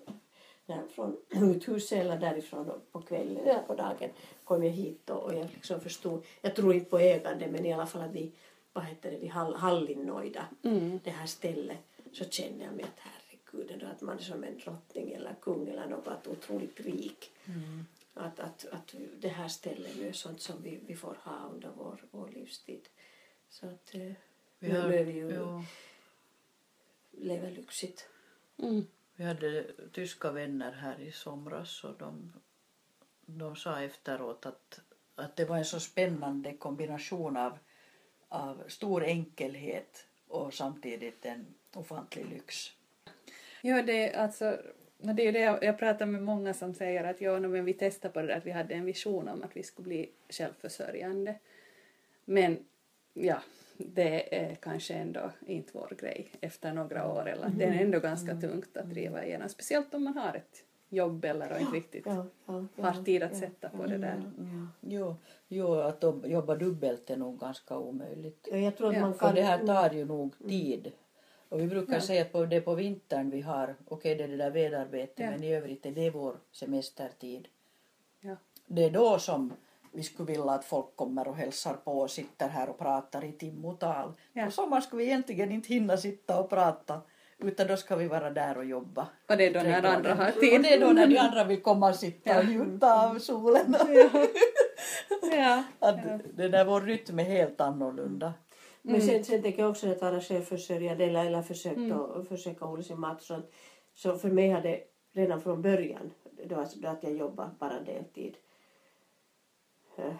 när 0.66 0.86
från 0.86 1.16
uthuset 1.30 1.98
eller 1.98 2.18
därifrån 2.18 2.80
på 2.92 3.02
kvällen 3.02 3.36
eller 3.36 3.62
på 3.62 3.74
dagen 3.74 4.10
kom 4.44 4.64
jag 4.64 4.70
hit 4.70 5.00
då 5.04 5.14
och 5.14 5.34
jag 5.34 5.48
liksom 5.54 5.80
förstod, 5.80 6.24
jag 6.42 6.56
tror 6.56 6.74
inte 6.74 6.90
på 6.90 6.98
ägande 6.98 7.48
men 7.48 7.66
i 7.66 7.72
alla 7.72 7.86
fall 7.86 8.02
att 8.02 8.12
vi, 8.12 8.32
vad 8.72 8.84
heter 8.84 9.10
det, 9.10 9.16
vi 9.16 9.26
hall, 9.26 9.54
hallinnoida 9.54 10.46
Mm. 10.62 11.00
det 11.04 11.10
här 11.10 11.26
stället 11.26 11.78
så 12.12 12.24
kände 12.24 12.64
jag 12.64 12.74
mig 12.74 12.84
att 12.84 13.00
herregud 13.00 13.82
att 13.82 14.00
man 14.00 14.18
är 14.18 14.22
som 14.22 14.44
en 14.44 14.58
drottning 14.58 15.12
eller 15.12 15.34
kung 15.40 15.68
eller 15.68 15.86
något 15.86 16.26
otroligt 16.26 16.80
rik. 16.80 17.30
Att, 18.14 18.40
att, 18.40 18.66
att 18.72 18.94
det 19.18 19.28
här 19.28 19.48
stället 19.48 19.96
nu 19.96 20.08
är 20.08 20.12
sånt 20.12 20.40
som 20.40 20.62
vi, 20.62 20.80
vi 20.86 20.96
får 20.96 21.16
ha 21.22 21.48
under 21.52 21.70
vår, 21.76 22.04
vår 22.10 22.28
livstid. 22.28 22.88
Så 23.48 23.66
att 23.66 23.94
eh, 23.94 24.12
Vi 24.62 24.70
har- 24.70 24.88
vi 24.88 25.12
ju 25.12 25.30
ja. 25.30 25.64
lever 27.10 27.50
lyxigt. 27.50 28.08
Mm. 28.58 28.86
Vi 29.16 29.24
hade 29.24 29.66
tyska 29.92 30.30
vänner 30.32 30.72
här 30.72 31.00
i 31.00 31.12
somras 31.12 31.84
och 31.84 31.94
de, 31.98 32.32
de 33.26 33.56
sa 33.56 33.82
efteråt 33.82 34.46
att, 34.46 34.80
att 35.14 35.36
det 35.36 35.44
var 35.44 35.56
en 35.56 35.64
så 35.64 35.80
spännande 35.80 36.52
kombination 36.52 37.36
av, 37.36 37.58
av 38.28 38.64
stor 38.68 39.04
enkelhet 39.04 40.06
och 40.28 40.54
samtidigt 40.54 41.24
en 41.24 41.46
ofantlig 41.72 42.26
lyx. 42.26 42.72
Ja, 43.62 43.82
det 43.82 44.08
är 44.08 44.18
alltså 44.18 44.58
det 44.98 45.22
är 45.26 45.32
det 45.32 45.40
jag, 45.40 45.64
jag 45.64 45.78
pratar 45.78 46.06
med 46.06 46.22
många 46.22 46.54
som 46.54 46.74
säger 46.74 47.04
att 47.04 47.20
ja, 47.20 47.40
men 47.40 47.64
vi 47.64 47.74
testade 47.74 48.14
på 48.14 48.20
det 48.20 48.26
där 48.26 48.36
att 48.36 48.46
vi 48.46 48.50
hade 48.50 48.74
en 48.74 48.84
vision 48.84 49.28
om 49.28 49.42
att 49.42 49.56
vi 49.56 49.62
skulle 49.62 49.88
bli 49.88 50.10
självförsörjande. 50.28 51.38
Men 52.24 52.66
ja, 53.12 53.42
det 53.86 54.36
är 54.36 54.54
kanske 54.54 54.94
ändå 54.94 55.30
inte 55.46 55.70
vår 55.74 55.92
grej 55.98 56.32
efter 56.40 56.72
några 56.72 57.12
år 57.12 57.28
eller 57.28 57.46
att 57.46 57.58
det 57.58 57.64
är 57.64 57.82
ändå 57.84 58.00
ganska 58.00 58.34
tungt 58.34 58.76
att 58.76 58.90
driva 58.90 59.24
igenom, 59.24 59.48
speciellt 59.48 59.94
om 59.94 60.04
man 60.04 60.18
har 60.18 60.34
ett 60.34 60.64
jobb 60.88 61.24
eller 61.24 61.58
inte 61.60 61.76
riktigt 61.76 62.06
Ja, 62.06 62.26
ja, 62.46 62.64
ja, 62.76 62.84
har 62.84 63.04
tid 63.04 63.22
att 63.22 63.36
sätta 63.36 63.68
på 63.68 63.86
det 63.86 63.98
där. 63.98 64.14
Mm. 64.38 64.68
Jo, 64.80 65.16
jo, 65.48 65.74
att 65.74 66.04
jobba 66.24 66.54
dubbelt 66.56 67.10
är 67.10 67.16
nog 67.16 67.40
ganska 67.40 67.78
omöjligt. 67.78 68.48
Ja, 68.50 68.56
jag 68.58 68.76
tror 68.76 68.94
att 68.94 69.00
man 69.00 69.14
För 69.14 69.26
kan... 69.26 69.34
det 69.34 69.42
här 69.42 69.66
tar 69.66 69.90
ju 69.90 70.04
nog 70.04 70.38
tid. 70.48 70.92
Och 71.48 71.60
vi 71.60 71.66
brukar 71.66 71.94
Ja. 71.94 72.00
säga 72.00 72.22
att 72.22 72.32
på, 72.32 72.44
det 72.46 72.56
är 72.56 72.60
på 72.60 72.74
vintern 72.74 73.30
vi 73.30 73.40
har, 73.40 73.74
okej 73.88 74.14
det 74.14 74.24
är 74.24 74.28
det 74.28 74.36
där 74.36 74.50
vedarbete 74.50 75.22
Ja. 75.22 75.30
men 75.30 75.44
i 75.44 75.54
övrigt 75.54 75.86
är 75.86 75.90
det 75.90 76.10
vår 76.10 76.36
semestertid. 76.52 77.48
Ja. 78.20 78.36
Det 78.66 78.84
är 78.84 78.90
då 78.90 79.18
som 79.18 79.52
vi 79.92 80.02
skulle 80.02 80.26
vilja 80.26 80.50
att 80.50 80.64
folk 80.64 80.96
kommer 80.96 81.28
och 81.28 81.36
hälsar 81.36 81.74
på 81.74 81.98
och 82.00 82.10
sitter 82.10 82.48
här 82.48 82.68
och 82.70 82.78
pratar 82.78 83.24
i 83.24 83.32
timmotal. 83.32 84.12
Ja. 84.32 84.44
På 84.44 84.50
sommaren 84.50 84.82
skulle 84.82 85.02
vi 85.02 85.08
egentligen 85.08 85.52
inte 85.52 85.68
hinna 85.68 85.96
sitta 85.96 86.40
och 86.40 86.50
prata 86.50 87.00
utan 87.38 87.66
då 87.66 87.76
ska 87.76 87.96
vi 87.96 88.08
vara 88.08 88.30
där 88.30 88.58
och 88.58 88.64
jobba. 88.64 89.08
Och 89.28 89.36
det 89.36 89.46
är 89.46 89.54
då 89.54 89.60
när 89.60 89.96
andra 89.96 90.14
har 90.14 90.28
Och 90.28 90.40
tid. 90.40 90.62
det 90.62 90.74
är 90.74 90.80
då 90.80 90.86
när 90.92 91.06
de 91.06 91.18
andra 91.18 91.44
vill 91.44 91.62
komma 91.62 91.88
och 91.88 91.96
sitta 91.96 92.38
och 92.38 92.46
njuta 92.46 93.10
av 93.10 93.18
solen. 93.18 93.76
Ja. 95.32 95.64
Att 95.78 95.96
det 96.34 96.48
där 96.48 96.64
vår 96.64 96.80
rytm 96.80 97.18
är 97.18 97.24
helt 97.24 97.60
annorlunda. 97.60 98.32
Men 98.82 99.02
sen, 99.02 99.24
sen 99.24 99.42
tänker 99.42 99.62
jag 99.62 99.70
också 99.70 99.90
att 99.90 100.00
vara 100.00 100.20
självförsörjande 100.20 101.04
eller, 101.04 101.26
eller 101.26 101.42
försökt 101.42 101.92
att, 101.92 102.28
försöka 102.28 102.66
odla 102.66 102.82
sin 102.82 103.00
mat. 103.00 103.16
och 103.16 103.22
sånt. 103.22 103.52
Så 103.94 104.18
för 104.18 104.28
mig 104.28 104.50
har 104.50 104.60
det 104.60 104.80
redan 105.14 105.40
från 105.40 105.62
början, 105.62 106.10
då, 106.48 106.64
då 106.74 106.88
att 106.88 107.02
jag 107.02 107.16
jobbade 107.16 107.50
bara 107.58 107.80
deltid. 107.80 108.36
Eh, 109.96 110.14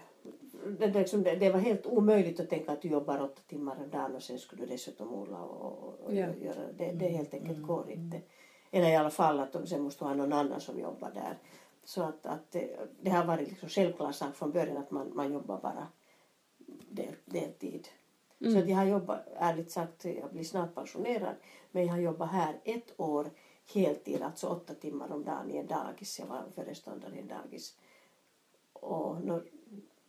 Det, 0.79 0.87
liksom, 0.87 1.23
det, 1.23 1.35
det 1.37 1.51
var 1.51 1.59
helt 1.61 1.87
omöjligt 1.87 2.41
att 2.41 2.51
tänka 2.51 2.73
att 2.73 2.83
du 2.83 2.89
jobbar 2.89 3.21
åtta 3.23 3.41
timmar 3.49 3.77
om 3.85 3.91
dagen 3.91 4.15
och 4.17 4.23
sen 4.23 4.39
skulle 4.39 4.63
du 4.67 4.73
dessutom 4.73 5.15
odla 5.15 5.43
och, 5.43 5.73
och, 5.83 6.01
och 6.05 6.15
Ja. 6.15 6.27
göra 6.35 6.73
det. 6.79 6.93
Det 6.93 7.09
helt 7.09 7.35
enkelt 7.35 7.63
går 7.63 7.91
inte. 7.91 8.21
Eller 8.71 8.89
i 8.89 8.97
alla 8.97 9.11
fall 9.11 9.41
att 9.41 9.53
de 9.53 9.67
sen 9.67 9.83
måste 9.83 10.05
ha 10.05 10.15
någon 10.15 10.33
annan 10.33 10.61
som 10.61 10.81
jobbar 10.81 11.11
där. 11.11 11.39
Så 11.85 12.03
att, 12.03 12.27
att 12.27 12.51
det, 12.51 12.77
det 13.01 13.11
har 13.11 13.25
varit 13.25 13.49
liksom 13.49 13.69
självklar 13.69 14.13
sak 14.13 14.35
från 14.37 14.51
början 14.53 14.77
att 14.77 14.91
man, 14.91 15.11
man 15.15 15.33
jobbar 15.33 15.61
bara 15.61 15.87
del, 16.91 17.15
deltid. 17.25 17.89
Så 18.39 18.59
att 18.59 18.69
jag 18.69 18.77
har 18.77 18.85
jobbat, 18.85 19.29
ärligt 19.37 19.71
sagt, 19.71 20.05
jag 20.05 20.31
blir 20.33 20.45
snart 20.45 20.75
pensionerad, 20.75 21.35
men 21.71 21.87
jag 21.87 21.93
har 21.93 22.01
jobbat 22.01 22.31
här 22.31 22.61
ett 22.65 23.01
år 23.01 23.31
heltid, 23.75 24.23
alltså 24.23 24.47
åtta 24.49 24.75
timmar 24.75 25.13
om 25.13 25.25
dagen 25.25 25.51
i 25.51 25.57
en 25.57 25.67
dagis. 25.67 26.19
Jag 26.19 26.27
var 26.27 26.43
föreståndare 26.55 27.15
i 27.17 27.21
en 27.21 27.29
dagis. 27.29 27.77
Och 28.73 29.17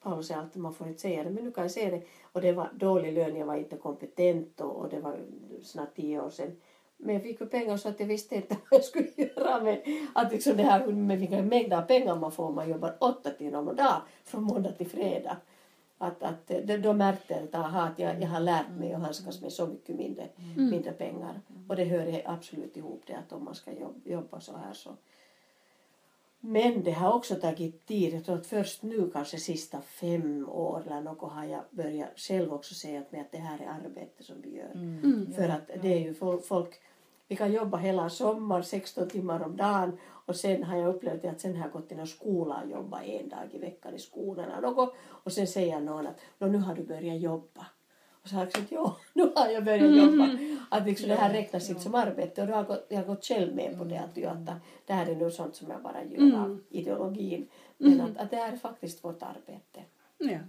Paolo 0.03 0.23
säger 0.23 0.41
alltid 0.41 0.61
man 0.61 0.73
får 0.73 0.87
inte 0.87 1.01
säga 1.01 1.23
det, 1.23 1.29
men 1.29 1.43
nu 1.43 1.51
kan 1.51 1.63
jag 1.63 1.71
säga 1.71 1.91
det. 1.91 2.01
Och 2.31 2.41
det 2.41 2.51
var 2.51 2.69
dålig 2.73 3.13
lön, 3.13 3.35
jag 3.35 3.45
var 3.45 3.55
inte 3.55 3.77
kompetent 3.77 4.61
och, 4.61 4.75
och 4.75 4.89
det 4.89 4.99
var 4.99 5.19
snart 5.63 5.95
tio 5.95 6.21
år 6.21 6.29
sedan. 6.29 6.51
Men 6.97 7.15
jag 7.15 7.23
fick 7.23 7.41
ju 7.41 7.47
pengar 7.47 7.77
så 7.77 7.89
att 7.89 7.99
jag 7.99 8.07
visste 8.07 8.35
inte 8.35 8.57
vad 8.69 8.79
jag 8.79 8.85
skulle 8.85 9.09
göra 9.15 9.63
med 9.63 9.81
att 10.15 10.31
liksom 10.31 10.57
det 10.57 10.63
här 10.63 10.87
med 10.87 11.19
vilka 11.19 11.41
mängder 11.41 11.81
pengar 11.81 12.15
man 12.15 12.31
får 12.31 12.43
om 12.45 12.55
man 12.55 12.69
jobbar 12.69 12.95
åtta 12.99 13.29
timmar 13.29 13.59
om 13.59 13.75
dagen 13.75 14.01
från 14.23 14.43
måndag 14.43 14.71
till 14.71 14.89
fredag. 14.89 15.37
Att, 15.97 16.23
att, 16.23 16.47
då 16.83 16.93
märkte 16.93 17.33
jag 17.33 17.43
att, 17.43 17.55
aha, 17.55 17.81
att 17.81 17.99
jag, 17.99 18.21
jag 18.21 18.27
har 18.27 18.39
lärt 18.39 18.69
mig 18.69 18.93
att 18.93 19.01
handskas 19.01 19.41
med 19.41 19.51
så 19.51 19.67
mycket 19.67 19.95
mindre, 19.95 20.29
mindre 20.55 20.91
pengar. 20.91 21.41
Och 21.69 21.75
det 21.75 21.83
hör 21.83 22.21
absolut 22.25 22.77
ihop 22.77 23.03
det 23.07 23.13
att 23.13 23.31
om 23.31 23.43
man 23.43 23.55
ska 23.55 23.71
jobba, 23.71 23.99
jobba 24.03 24.39
så 24.39 24.57
här 24.57 24.73
så. 24.73 24.89
Men 26.43 26.83
det 26.83 26.91
har 26.91 27.13
också 27.13 27.35
tagit 27.35 27.85
tid. 27.85 28.13
Jag 28.13 28.25
tror 28.25 28.35
att 28.35 28.47
först 28.47 28.83
nu, 28.83 29.09
kanske 29.13 29.37
sista 29.37 29.81
fem 29.81 30.49
år 30.49 30.83
eller 30.85 31.01
något, 31.01 31.31
har 31.31 31.45
jag 31.45 31.61
börjat 31.71 32.09
själv 32.15 32.53
också 32.53 32.73
säga 32.75 32.99
att, 32.99 33.31
det 33.31 33.37
här 33.37 33.59
är 33.59 33.67
arbete 33.85 34.23
som 34.23 34.41
vi 34.41 34.55
gör. 34.57 34.71
För 35.35 35.49
att 35.49 35.67
det 35.81 35.93
är 35.93 35.99
ju 35.99 36.13
fol- 36.13 36.41
folk, 36.41 36.69
vi 37.27 37.35
kan 37.35 37.51
jobba 37.53 37.77
hela 37.77 38.09
sommaren, 38.09 38.63
16 38.63 39.09
timmar 39.09 39.43
om 39.43 39.55
dagen 39.57 39.97
och 40.03 40.35
sen 40.35 40.63
har 40.63 40.77
jag 40.77 40.95
upplevt 40.95 41.25
att 41.25 41.41
sen 41.41 41.55
har 41.55 41.63
jag 41.65 41.71
gått 41.71 41.87
till 41.87 41.97
någon 41.97 42.07
skola 42.07 42.61
och 42.65 42.69
jobbat 42.71 43.03
en 43.03 43.29
dag 43.29 43.39
i 43.51 43.57
veckan 43.57 43.95
i 43.95 43.99
skolan 43.99 44.51
eller 44.51 44.61
något 44.61 44.93
och 45.01 45.31
sen 45.33 45.47
säger 45.47 45.79
någon 45.79 46.07
att 46.07 46.19
"Nå, 46.39 46.47
nu 46.47 46.57
har 46.57 46.75
du 46.75 46.83
börjat 46.83 47.19
jobba. 47.21 47.65
Och 48.23 48.29
så 48.29 48.35
har 48.35 48.43
jag 48.43 48.51
sagt 48.51 48.71
ja, 48.71 48.97
nu 49.13 49.31
har 49.35 49.49
jag 49.49 49.65
börjat 49.65 49.95
jobba. 49.97 50.29
Att 50.69 50.85
liksom 50.85 51.09
det 51.09 51.15
här 51.15 51.33
räknas 51.33 51.69
inte 51.69 51.81
som 51.81 51.95
arbete 51.95 52.41
och 52.41 52.47
då 52.47 52.53
har 52.53 52.59
jag 52.59 52.67
gått, 52.67 52.85
jag 52.89 52.97
har 52.97 53.05
gått 53.05 53.25
själv 53.25 53.55
med 53.55 53.77
på 53.77 53.83
det 53.83 53.97
att, 53.97 54.17
ju 54.17 54.25
att 54.25 54.45
det 54.85 54.93
här 54.93 55.07
är 55.07 55.15
nu 55.15 55.31
sånt 55.31 55.55
som 55.55 55.69
jag 55.69 55.81
bara 55.81 56.03
gör 56.03 56.37
av 56.39 56.59
ideologin. 56.69 57.47
Men 57.77 58.01
att, 58.01 58.17
att 58.17 58.31
det 58.31 58.37
här 58.37 58.53
är 58.53 58.57
faktiskt 58.57 59.03
vårt 59.03 59.23
arbete. 59.23 59.83
Ja. 60.17 60.39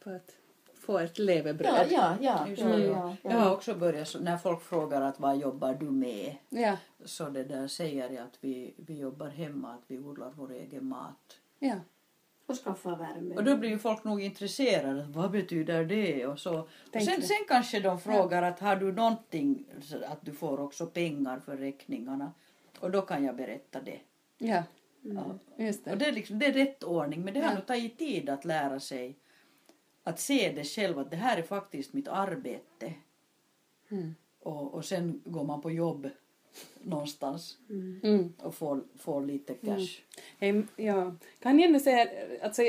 För 0.00 0.14
att 0.16 0.30
få 0.74 0.98
ett 0.98 1.18
levebröd. 1.18 1.86
Ja, 1.90 2.16
ja, 2.20 2.46
ja. 2.46 2.56
Ja, 2.56 3.16
Jag 3.22 3.30
har 3.30 3.52
också 3.54 3.74
börjat, 3.74 4.08
så 4.08 4.20
när 4.20 4.36
folk 4.36 4.62
frågar 4.62 5.00
att 5.02 5.20
vad 5.20 5.36
jobbar 5.38 5.74
du 5.74 5.90
med? 5.90 6.36
Ja. 6.48 6.76
Så 7.04 7.28
det 7.28 7.44
där 7.44 7.68
säger 7.68 8.10
jag 8.10 8.22
att 8.22 8.38
vi, 8.40 8.74
vi 8.76 8.98
jobbar 8.98 9.28
hemma, 9.28 9.72
att 9.72 9.82
vi 9.86 9.98
odlar 9.98 10.32
vår 10.36 10.52
egen 10.52 10.84
mat. 10.86 11.38
ja. 11.58 11.74
Och 12.46 12.56
skaffa 12.64 12.96
värme. 12.96 13.34
Och 13.34 13.44
då 13.44 13.56
blir 13.56 13.70
ju 13.70 13.78
folk 13.78 14.04
nog 14.04 14.22
intresserade. 14.22 15.06
Vad 15.08 15.30
betyder 15.30 15.84
det? 15.84 16.26
Och, 16.26 16.38
så. 16.38 16.58
och 16.60 16.68
sen, 16.92 17.22
sen 17.22 17.44
kanske 17.48 17.80
de 17.80 18.00
frågar 18.00 18.42
att 18.42 18.60
har 18.60 18.76
du 18.76 18.92
någonting, 18.92 19.64
att 20.06 20.18
du 20.24 20.32
får 20.32 20.60
också 20.60 20.86
pengar 20.86 21.40
för 21.40 21.56
räkningarna. 21.56 22.32
Och 22.80 22.90
då 22.90 23.02
kan 23.02 23.24
jag 23.24 23.36
berätta 23.36 23.80
det. 23.80 24.00
Ja. 24.38 24.62
Ja. 25.02 25.38
Just 25.56 25.80
Och 25.86 25.90
det. 25.92 25.96
det 25.96 26.06
är, 26.06 26.12
liksom, 26.12 26.38
det 26.38 26.46
är 26.46 26.52
rätt 26.52 26.82
ordning. 26.84 27.24
Men 27.24 27.34
det 27.34 27.40
har 27.40 27.48
Ja. 27.50 27.54
nog 27.54 27.66
tagit 27.66 27.98
tid 27.98 28.28
att 28.28 28.44
lära 28.44 28.80
sig 28.80 29.16
att 30.02 30.20
se 30.20 30.52
det 30.56 30.64
själv 30.64 30.98
att 30.98 31.10
det 31.10 31.16
här 31.16 31.38
är 31.38 31.42
faktiskt 31.42 31.92
mitt 31.92 32.08
arbete. 32.08 32.92
Mm. 33.90 34.14
Och, 34.40 34.74
och 34.74 34.84
sen 34.84 35.22
går 35.24 35.44
man 35.44 35.60
på 35.60 35.70
jobb 35.70 36.08
någonstans 36.82 37.56
Mm. 38.02 38.32
och 38.42 38.54
får, 38.54 38.80
får 38.98 39.22
lite 39.22 39.54
cash. 39.54 39.88
Hej, 40.38 40.62
ja. 40.76 41.14
Kan 41.42 41.58
jag 41.58 41.80
säga, 41.80 42.08
alltså, 42.42 42.62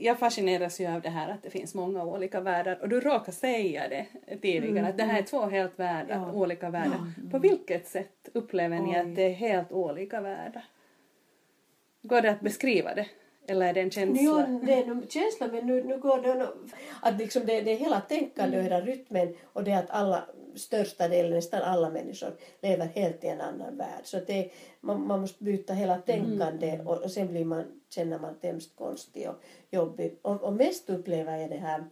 jag 0.00 0.18
fascineras 0.18 0.80
ju 0.80 0.86
av 0.86 1.00
det 1.00 1.08
här 1.08 1.28
att 1.32 1.42
det 1.42 1.50
finns 1.50 1.74
många 1.74 2.04
olika 2.04 2.40
världar 2.40 2.78
och 2.82 2.88
du 2.88 3.00
råkade 3.00 3.32
säga 3.32 3.88
det 3.88 4.06
tidigare 4.42 4.88
att 4.88 4.96
det 4.96 5.04
här 5.04 5.18
är 5.18 5.22
två 5.22 5.46
helt 5.46 5.78
världar, 5.78 6.14
Ja. 6.14 6.32
olika 6.32 6.70
världar. 6.70 7.12
På 7.30 7.38
vilket 7.38 7.86
sätt 7.88 8.28
upplever 8.32 8.78
ni 8.80 8.90
Oj. 8.90 8.96
att 8.96 9.16
det 9.16 9.22
är 9.22 9.32
helt 9.34 9.72
olika 9.72 10.20
världar? 10.20 10.64
Går 12.02 12.20
det 12.20 12.30
att 12.30 12.40
beskriva 12.40 12.94
det? 12.94 13.06
Eller 13.46 13.66
är 13.66 13.72
det 13.74 13.80
en 13.80 13.90
känsla? 13.90 14.22
Jo, 14.22 14.60
det 14.66 14.72
är 14.74 14.86
nog 14.86 15.10
känsla 15.12 15.48
men 15.52 15.66
nu, 15.66 15.84
nu 15.84 15.98
går 15.98 16.22
det 16.22 16.48
att 17.02 17.18
liksom 17.18 17.46
det, 17.46 17.60
det 17.60 17.70
är 17.72 17.76
hela 17.76 18.00
tänkande 18.00 18.58
och 18.58 18.64
hela 18.64 18.80
rytmen 18.80 19.34
och 19.52 19.64
det 19.64 19.72
att 19.72 19.90
alla, 19.90 20.24
största 20.56 21.08
delen, 21.08 21.32
nästan 21.32 21.62
alla 21.62 21.90
människor 21.90 22.36
lever 22.62 22.86
helt 22.86 23.24
i 23.24 23.26
en 23.26 23.40
annan 23.40 23.76
värld. 23.76 24.00
Så 24.04 24.20
det, 24.26 24.50
man, 24.80 25.06
man 25.06 25.20
måste 25.20 25.44
byta 25.44 25.72
hela 25.74 25.98
tänkande 25.98 26.80
och, 26.86 27.02
och 27.02 27.10
sen 27.10 27.28
blir 27.28 27.44
man, 27.44 27.80
känner 27.90 28.18
man 28.18 28.34
sig 28.40 28.50
hemskt 28.50 28.76
konstig 28.76 29.28
och 29.28 29.36
jobbig. 29.70 30.18
Och, 30.22 30.42
och 30.42 30.52
mest 30.52 30.90
upplever 30.90 31.36
jag 31.36 31.50
det 31.50 31.56
här, 31.56 31.84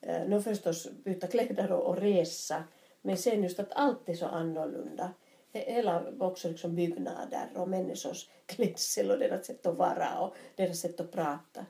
eh, 0.00 0.28
nu 0.28 0.42
förstås 0.42 0.88
byta 1.04 1.26
kläder 1.26 1.72
och, 1.72 1.86
och 1.86 1.96
resa, 1.96 2.64
men 3.02 3.16
sen 3.16 3.42
just 3.42 3.60
att 3.60 3.72
allt 3.72 4.08
är 4.08 4.14
så 4.14 4.26
annorlunda. 4.26 5.10
He- 5.52 5.72
Hela 5.72 6.04
också 6.20 6.48
liksom 6.48 6.74
byggnader 6.74 7.48
och 7.54 7.68
människors 7.68 8.28
klädsel 8.46 9.10
och 9.10 9.18
deras 9.18 9.46
sätt 9.46 9.66
att 9.66 9.76
vara 9.76 10.20
och 10.20 10.34
deras 10.56 10.80
sätt 10.80 11.00
att 11.00 11.12
prata. 11.12 11.66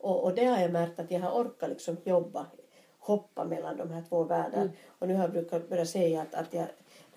Och, 0.00 0.24
och 0.24 0.34
det 0.34 0.44
har 0.44 0.60
jag 0.60 0.72
märkt 0.72 0.98
att 1.00 1.10
jag 1.10 1.20
har 1.20 1.42
orkat 1.44 1.68
liksom 1.68 1.96
jobba, 2.04 2.46
hoppa 3.08 3.44
mellan 3.44 3.76
de 3.76 3.90
här 3.90 4.02
två 4.08 4.24
världarna. 4.24 4.70
Och 4.98 5.08
nu 5.08 5.14
har 5.14 5.22
jag 5.22 5.32
brukat 5.32 5.68
börja 5.68 5.86
säga 5.86 6.22
att, 6.22 6.34
att 6.34 6.54
jag, 6.54 6.66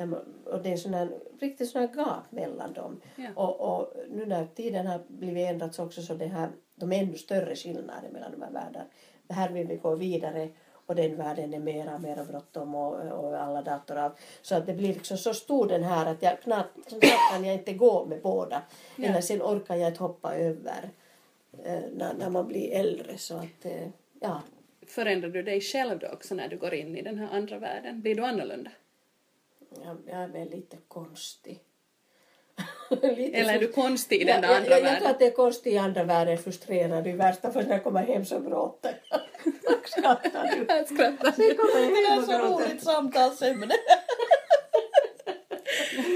man, 0.08 0.20
och 0.46 0.62
det 0.62 0.74
är 0.74 0.78
sån 0.78 0.94
här, 0.94 1.10
riktigt 1.40 1.70
sån 1.70 1.82
här 1.82 1.90
gap 1.96 2.32
mellan 2.32 2.74
dem. 2.74 3.02
Ja. 3.16 3.30
Och, 3.36 3.62
och 3.62 3.94
nu 4.10 4.26
när 4.26 4.46
tiden 4.46 4.88
har 4.88 5.02
blivit 5.08 5.48
ändrats 5.48 5.80
också 5.80 6.02
så 6.02 6.14
det 6.14 6.26
här, 6.26 6.50
de 6.76 6.92
är 6.92 7.04
ännu 7.04 7.18
större 7.18 7.56
skillnader 7.56 8.10
mellan 8.12 8.32
de 8.32 8.42
här 8.42 8.52
världarna. 8.52 8.86
Här 9.30 9.50
vill 9.50 9.68
vi 9.68 9.76
gå 9.76 9.96
vidare 9.96 10.50
och 10.92 10.96
den 10.96 11.16
världen 11.16 11.54
är 11.54 11.60
mera 11.60 11.96
och 11.96 12.02
mera 12.02 12.24
bråttom 12.24 12.76
och, 12.76 12.94
och 12.94 13.38
alla 13.38 13.62
datorer. 13.62 14.12
Så 14.42 14.56
att 14.56 14.66
det 14.66 14.74
blir 14.74 14.94
liksom 14.94 15.18
så 15.18 15.34
stor 15.34 15.68
den 15.68 15.84
här 15.84 16.06
att 16.06 16.22
jag 16.22 16.42
knappt, 16.42 16.88
knappt 16.88 17.32
kan 17.34 17.46
jag 17.46 17.56
inte 17.56 17.74
gå 17.74 18.06
med 18.06 18.22
båda. 18.22 18.62
Ja. 18.96 19.06
Eller 19.06 19.22
sen 19.22 19.42
orkar 19.42 19.76
jag 19.76 19.90
inte 19.90 20.04
hoppa 20.04 20.36
över 20.36 20.90
eh, 21.64 21.80
när, 21.94 22.14
när 22.14 22.30
man 22.30 22.48
blir 22.48 22.72
äldre. 22.72 23.18
Så 23.18 23.36
att, 23.36 23.66
eh, 23.66 23.88
ja. 24.20 24.42
Förändrar 24.92 25.30
du 25.30 25.44
dig 25.44 25.62
själv 25.62 26.00
då 26.00 26.08
också 26.08 26.36
när 26.36 26.48
du 26.48 26.58
går 26.58 26.74
in 26.74 26.98
i 26.98 27.02
den 27.02 27.18
här 27.20 27.30
andra 27.38 27.58
världen? 27.60 28.02
Blir 28.02 28.16
du 28.16 28.24
annorlunda? 28.26 28.72
Jag, 29.84 29.98
jag 30.08 30.24
är 30.24 30.28
väl 30.28 30.50
lite 30.50 30.78
konstig. 30.88 31.60
lite 33.02 33.38
Eller 33.38 33.54
är 33.54 33.60
du 33.60 33.68
konstig 33.68 34.22
i 34.22 34.24
den 34.24 34.42
där 34.42 34.48
jag, 34.50 34.58
andra 34.58 34.70
jag, 34.70 34.80
jag 34.80 34.84
tror 34.86 34.94
världen? 34.94 35.10
att 35.12 35.20
det 35.20 35.26
är 35.26 35.32
konstigt 35.32 35.74
i 35.74 35.78
andra 35.78 36.04
världen, 36.04 36.38
frustrerad 36.38 37.08
i 37.08 37.12
värsta 37.12 37.52
fall 37.52 37.64
när 37.66 37.72
jag 37.72 37.84
kommer 37.84 38.04
hem 38.04 38.26
så 38.26 38.40
gråter 38.40 38.96
skrattar 39.86 40.56
du. 40.56 40.66
Jag 40.74 40.86
skrattar. 40.88 41.32
Sen 41.32 41.58
kommer 41.58 41.80
jag 41.80 42.26
Det 42.28 42.34
är 42.34 42.40
så 42.40 42.48
roligt 42.48 42.84
samtalsämne. 42.84 43.74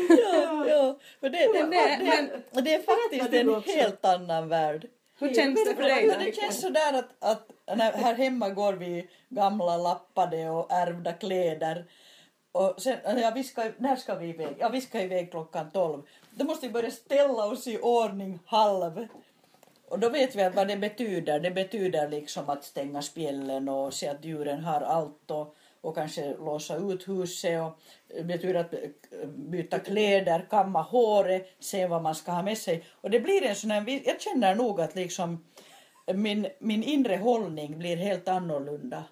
Ja, 0.09 0.65
Ja, 0.69 0.99
för 1.19 1.29
det, 1.29 1.37
det, 1.37 1.63
det, 1.63 2.61
det- 2.61 2.73
är 2.73 2.81
faktiskt 2.81 3.31
du 3.31 3.39
en 3.39 3.61
helt 3.63 4.05
annan 4.05 4.47
värld. 4.49 4.87
Hur 5.19 5.33
känns 5.33 5.65
det 5.65 5.75
för 5.75 5.83
dig 5.83 6.07
Men 6.07 6.19
det 6.19 6.35
känns 6.35 6.61
sådär 6.61 6.93
att, 6.93 7.09
att 7.19 7.51
när, 7.77 7.91
här 7.91 8.15
hemma 8.15 8.49
går 8.49 8.73
vi 8.73 9.09
gamla 9.29 9.77
lappade 9.77 10.49
och 10.49 10.71
ärvda 10.71 11.13
kläder. 11.13 11.85
Och 12.51 12.81
sen, 12.81 12.97
ja, 13.03 13.31
vi 13.35 13.43
ska, 13.43 13.71
när 13.77 13.95
ska 13.95 14.15
vi 14.15 14.27
iväg? 14.27 14.55
Ja, 14.59 14.69
vi 14.69 14.81
ska 14.81 15.01
iväg 15.01 15.31
klockan 15.31 15.71
tolv. 15.71 16.01
Då 16.31 16.45
måste 16.45 16.67
vi 16.67 16.73
börja 16.73 16.91
ställa 16.91 17.45
oss 17.45 17.67
i 17.67 17.79
ordning 17.81 18.39
halv. 18.45 19.07
Och 19.89 19.99
då 19.99 20.09
vet 20.09 20.35
vi 20.35 20.43
att 20.43 20.55
vad 20.55 20.67
det 20.67 20.77
betyder. 20.77 21.39
Det 21.39 21.51
betyder 21.51 22.09
liksom 22.09 22.49
att 22.49 22.63
stänga 22.63 23.01
spjällen 23.01 23.69
och 23.69 23.93
se 23.93 24.07
att 24.07 24.25
djuren 24.25 24.63
har 24.63 24.81
allt 24.81 25.31
och, 25.31 25.55
och 25.85 25.95
kanske 25.95 26.33
låsa 26.37 26.75
ut 26.77 27.07
huset. 27.07 27.61
Och 27.61 27.79
det 28.17 28.23
betyder 28.23 28.55
att 28.55 28.73
byta 29.27 29.79
kläder, 29.79 30.45
kamma 30.49 30.81
håret, 30.81 31.47
se 31.59 31.87
vad 31.87 32.01
man 32.01 32.15
ska 32.15 32.31
ha 32.31 32.43
med 32.43 32.57
sig. 32.57 32.83
Och 33.01 33.09
det 33.09 33.19
blir 33.19 33.43
en 33.43 33.55
sån 33.55 33.71
här, 33.71 34.01
jag 34.05 34.21
känner 34.21 34.55
nog 34.55 34.81
att 34.81 34.95
liksom 34.95 35.45
min, 36.13 36.47
min 36.59 36.83
inre 36.83 37.15
hållning 37.15 37.79
blir 37.79 37.97
helt 37.97 38.27
annorlunda. 38.27 39.03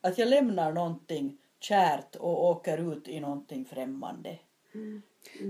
Att 0.00 0.18
jag 0.18 0.28
lämnar 0.28 0.72
någonting 0.72 1.38
kärt 1.60 2.16
och 2.16 2.44
åker 2.44 2.92
ut 2.92 3.08
i 3.08 3.20
någonting 3.20 3.64
främmande. 3.64 4.38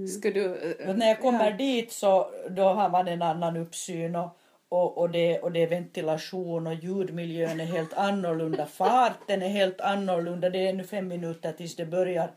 Skulle 0.09 0.35
du... 0.41 0.75
eh, 0.81 0.89
Och 0.89 0.99
när 0.99 1.09
jag 1.09 1.21
kommer 1.21 1.51
dit 1.59 1.93
så 1.93 2.31
då 2.51 2.63
har 2.63 2.89
man 2.91 3.09
en 3.09 3.23
annan 3.23 3.57
uppsyn 3.57 4.17
och, 4.17 4.39
och, 4.73 4.99
och, 4.99 5.11
det, 5.11 5.39
och 5.39 5.53
det 5.53 5.63
är 5.63 5.67
ventilation 5.67 6.67
och 6.67 6.75
ljudmiljön 6.75 7.61
är 7.61 7.65
helt 7.65 7.93
annorlunda. 7.95 8.67
Farten 8.67 9.43
är 9.43 9.49
helt 9.49 9.81
annorlunda. 9.81 10.51
Det 10.51 10.59
är 10.59 10.71
ännu 10.71 10.85
fem 10.85 11.09
minuter 11.09 11.53
tills 11.53 11.77
det 11.77 11.87
börjar. 11.87 12.31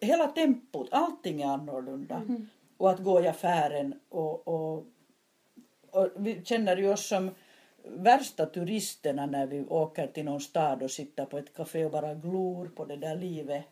Hela 0.00 0.26
tempot, 0.26 0.88
allting 0.90 1.42
är 1.42 1.46
annorlunda. 1.46 2.22
Och 2.76 2.90
att 2.90 2.98
gå 2.98 3.20
i 3.20 3.28
affären 3.28 4.00
och, 4.08 4.48
och, 4.48 4.86
och 5.90 6.08
vi 6.16 6.44
känner 6.44 6.76
ju 6.76 6.92
oss 6.92 7.08
som 7.08 7.30
värsta 7.84 8.46
turisterna 8.46 9.26
när 9.26 9.46
vi 9.46 9.64
åker 9.64 10.06
till 10.06 10.24
någon 10.24 10.40
stad 10.40 10.82
och 10.82 10.90
sitter 10.90 11.24
på 11.24 11.38
ett 11.38 11.54
café 11.54 11.84
och 11.84 11.90
bara 11.90 12.14
glor 12.14 12.66
på 12.76 12.84
det 12.84 12.96
där 12.96 13.16
livet. 13.16 13.64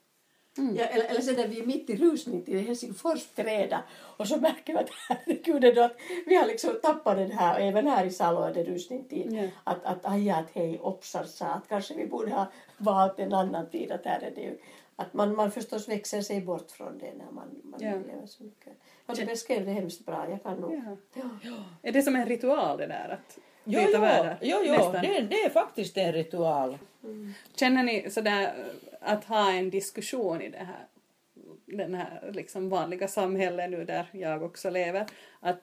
Ja, 0.58 0.84
eller, 0.84 1.04
eller 1.04 1.20
så 1.20 1.32
där 1.32 1.48
vi 1.48 1.60
är 1.60 1.66
mitt 1.66 1.90
i 1.90 1.96
rusningstid 1.96 2.54
i 2.56 2.62
Helsingfors 2.62 3.26
träda 3.26 3.82
och 4.16 4.28
så 4.28 4.36
märker 4.40 4.72
vi 4.72 4.78
att 4.78 4.90
herregud 5.08 5.64
ändå 5.64 5.82
att 5.82 5.96
vi 6.26 6.34
har 6.36 6.46
liksom 6.46 6.70
tappat 6.82 7.16
den 7.16 7.30
här, 7.30 7.54
och 7.54 7.60
även 7.60 7.86
här 7.86 8.04
i 8.04 8.10
Salo 8.10 8.42
är 8.42 8.54
det 8.54 8.64
rusningstid. 8.64 9.32
Ja. 9.32 9.48
Att, 9.64 9.84
att 9.84 10.06
aj, 10.06 10.30
att 10.30 10.50
hej, 10.52 10.78
opsar 10.82 11.24
sa 11.24 11.46
att 11.46 11.68
kanske 11.68 11.94
vi 11.94 12.06
borde 12.06 12.30
ha 12.30 12.46
valt 12.78 13.18
en 13.18 13.32
annan 13.34 13.70
tid. 13.70 13.92
Att 13.92 14.04
här 14.04 14.20
är 14.20 14.30
det 14.34 14.40
ju, 14.40 14.58
att 14.96 15.14
man, 15.14 15.34
man 15.36 15.50
förstås 15.50 15.88
växer 15.88 16.20
sig 16.22 16.40
bort 16.40 16.70
från 16.70 16.98
det 16.98 17.12
när 17.18 17.30
man, 17.32 17.48
man 17.62 17.80
Ja. 17.82 17.90
lever 17.90 18.26
så 18.26 18.44
mycket. 18.44 18.72
Och 19.06 19.16
du 19.16 19.24
beskrev 19.26 19.66
det 19.66 19.72
hemskt 19.72 20.06
bra, 20.06 20.26
jag 20.30 20.42
kan 20.42 20.56
nog... 20.56 20.74
Ja. 21.14 21.20
Ja. 21.42 21.64
Är 21.82 21.92
det 21.92 22.02
som 22.02 22.16
en 22.16 22.26
ritual 22.26 22.78
det 22.78 22.86
där 22.86 23.08
att 23.08 23.38
Jo, 23.68 23.80
byta 23.80 23.90
jo, 23.94 24.00
världar? 24.00 24.38
jo, 24.40 24.56
jo 24.64 24.72
Nästan. 24.72 25.02
det, 25.02 25.20
det 25.20 25.42
är 25.42 25.50
faktiskt 25.50 25.96
en 25.96 26.12
ritual. 26.12 26.78
Känner 27.56 27.82
ni 27.82 28.10
sådär 28.10 28.54
att 29.00 29.24
ha 29.24 29.52
en 29.52 29.70
diskussion 29.70 30.42
i 30.42 30.48
det 30.48 30.58
här, 30.58 30.86
den 31.66 31.94
här 31.94 32.30
liksom 32.34 32.68
vanliga 32.68 33.08
samhället 33.08 33.70
nu 33.70 33.84
där 33.84 34.06
jag 34.12 34.42
också 34.42 34.70
lever, 34.70 35.06
att, 35.40 35.62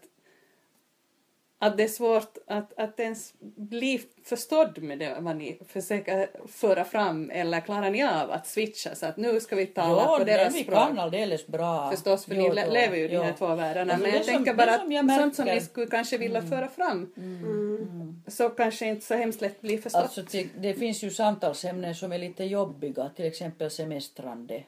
att 1.60 1.78
det 1.78 1.84
är 1.84 1.88
svårt 1.88 2.38
att, 2.48 2.74
att 2.80 3.00
ens 3.00 3.34
bli 3.56 4.02
förstådd 4.24 4.82
med 4.84 5.00
det 5.00 5.18
vad 5.20 5.36
ni 5.36 5.60
försöker 5.68 6.30
föra 6.48 6.84
fram 6.86 7.30
eller 7.30 7.60
klarar 7.60 7.90
ni 7.90 8.04
av 8.04 8.32
att 8.32 8.48
switcha 8.48 8.96
så 8.96 9.06
att 9.06 9.18
nu 9.18 9.40
ska 9.40 9.56
vi 9.56 9.66
tala 9.66 10.02
Ja, 10.02 10.18
på 10.18 10.24
det 10.24 10.32
deras 10.38 10.56
vi 10.56 10.64
språk? 10.64 10.76
kan 10.78 11.00
alldeles 11.00 11.48
bra. 11.48 11.92
Förstås, 11.92 12.26
för 12.26 12.36
Jo, 12.36 12.42
ni 12.42 12.48
jo, 12.48 12.54
le- 12.54 12.70
lever 12.72 12.98
ju 12.98 13.04
i 13.04 13.08
de 13.08 13.16
jo. 13.16 13.22
här 13.22 13.34
två 13.34 13.48
världarna. 13.56 13.94
Alltså, 13.94 14.08
men 14.08 14.16
jag 14.16 14.26
som- 14.26 14.34
tänker 14.34 14.54
bara 14.54 14.78
som 14.80 14.92
jag 14.92 15.12
att 15.12 15.20
sånt 15.22 15.36
som 15.36 15.46
ni 15.46 15.62
skulle 15.62 15.88
kanske 15.88 16.18
vilja 16.18 16.42
föra 16.42 16.68
fram 16.68 17.14
Mm. 17.18 18.24
så 18.28 18.50
kanske 18.50 18.86
inte 18.86 19.06
så 19.06 19.16
hemskt 19.16 19.42
lätt 19.42 19.62
blir 19.62 19.78
förstått. 19.78 20.02
Alltså, 20.02 20.22
det, 20.32 20.48
det 20.58 20.74
finns 20.74 21.04
ju 21.04 21.10
samtalsämnen 21.12 21.96
som 21.96 22.12
är 22.12 22.18
lite 22.18 22.44
jobbiga, 22.44 23.10
till 23.16 23.26
exempel 23.26 23.72
semestrande. 23.72 24.64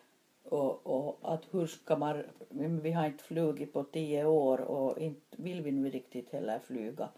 Och, 0.50 0.88
och 0.88 1.20
att 1.22 1.44
hur 1.52 1.68
ska 1.68 1.96
man, 1.96 2.24
vi 2.82 2.92
har 2.92 3.06
inte 3.06 3.24
flugit 3.24 3.74
på 3.74 3.84
tio 3.84 4.26
år 4.26 4.62
och 4.62 5.00
inte 5.00 5.42
vill 5.42 5.62
vi 5.62 5.72
nu 5.72 5.90
riktigt 5.90 6.32
heller 6.32 6.60
flyga. 6.60 7.10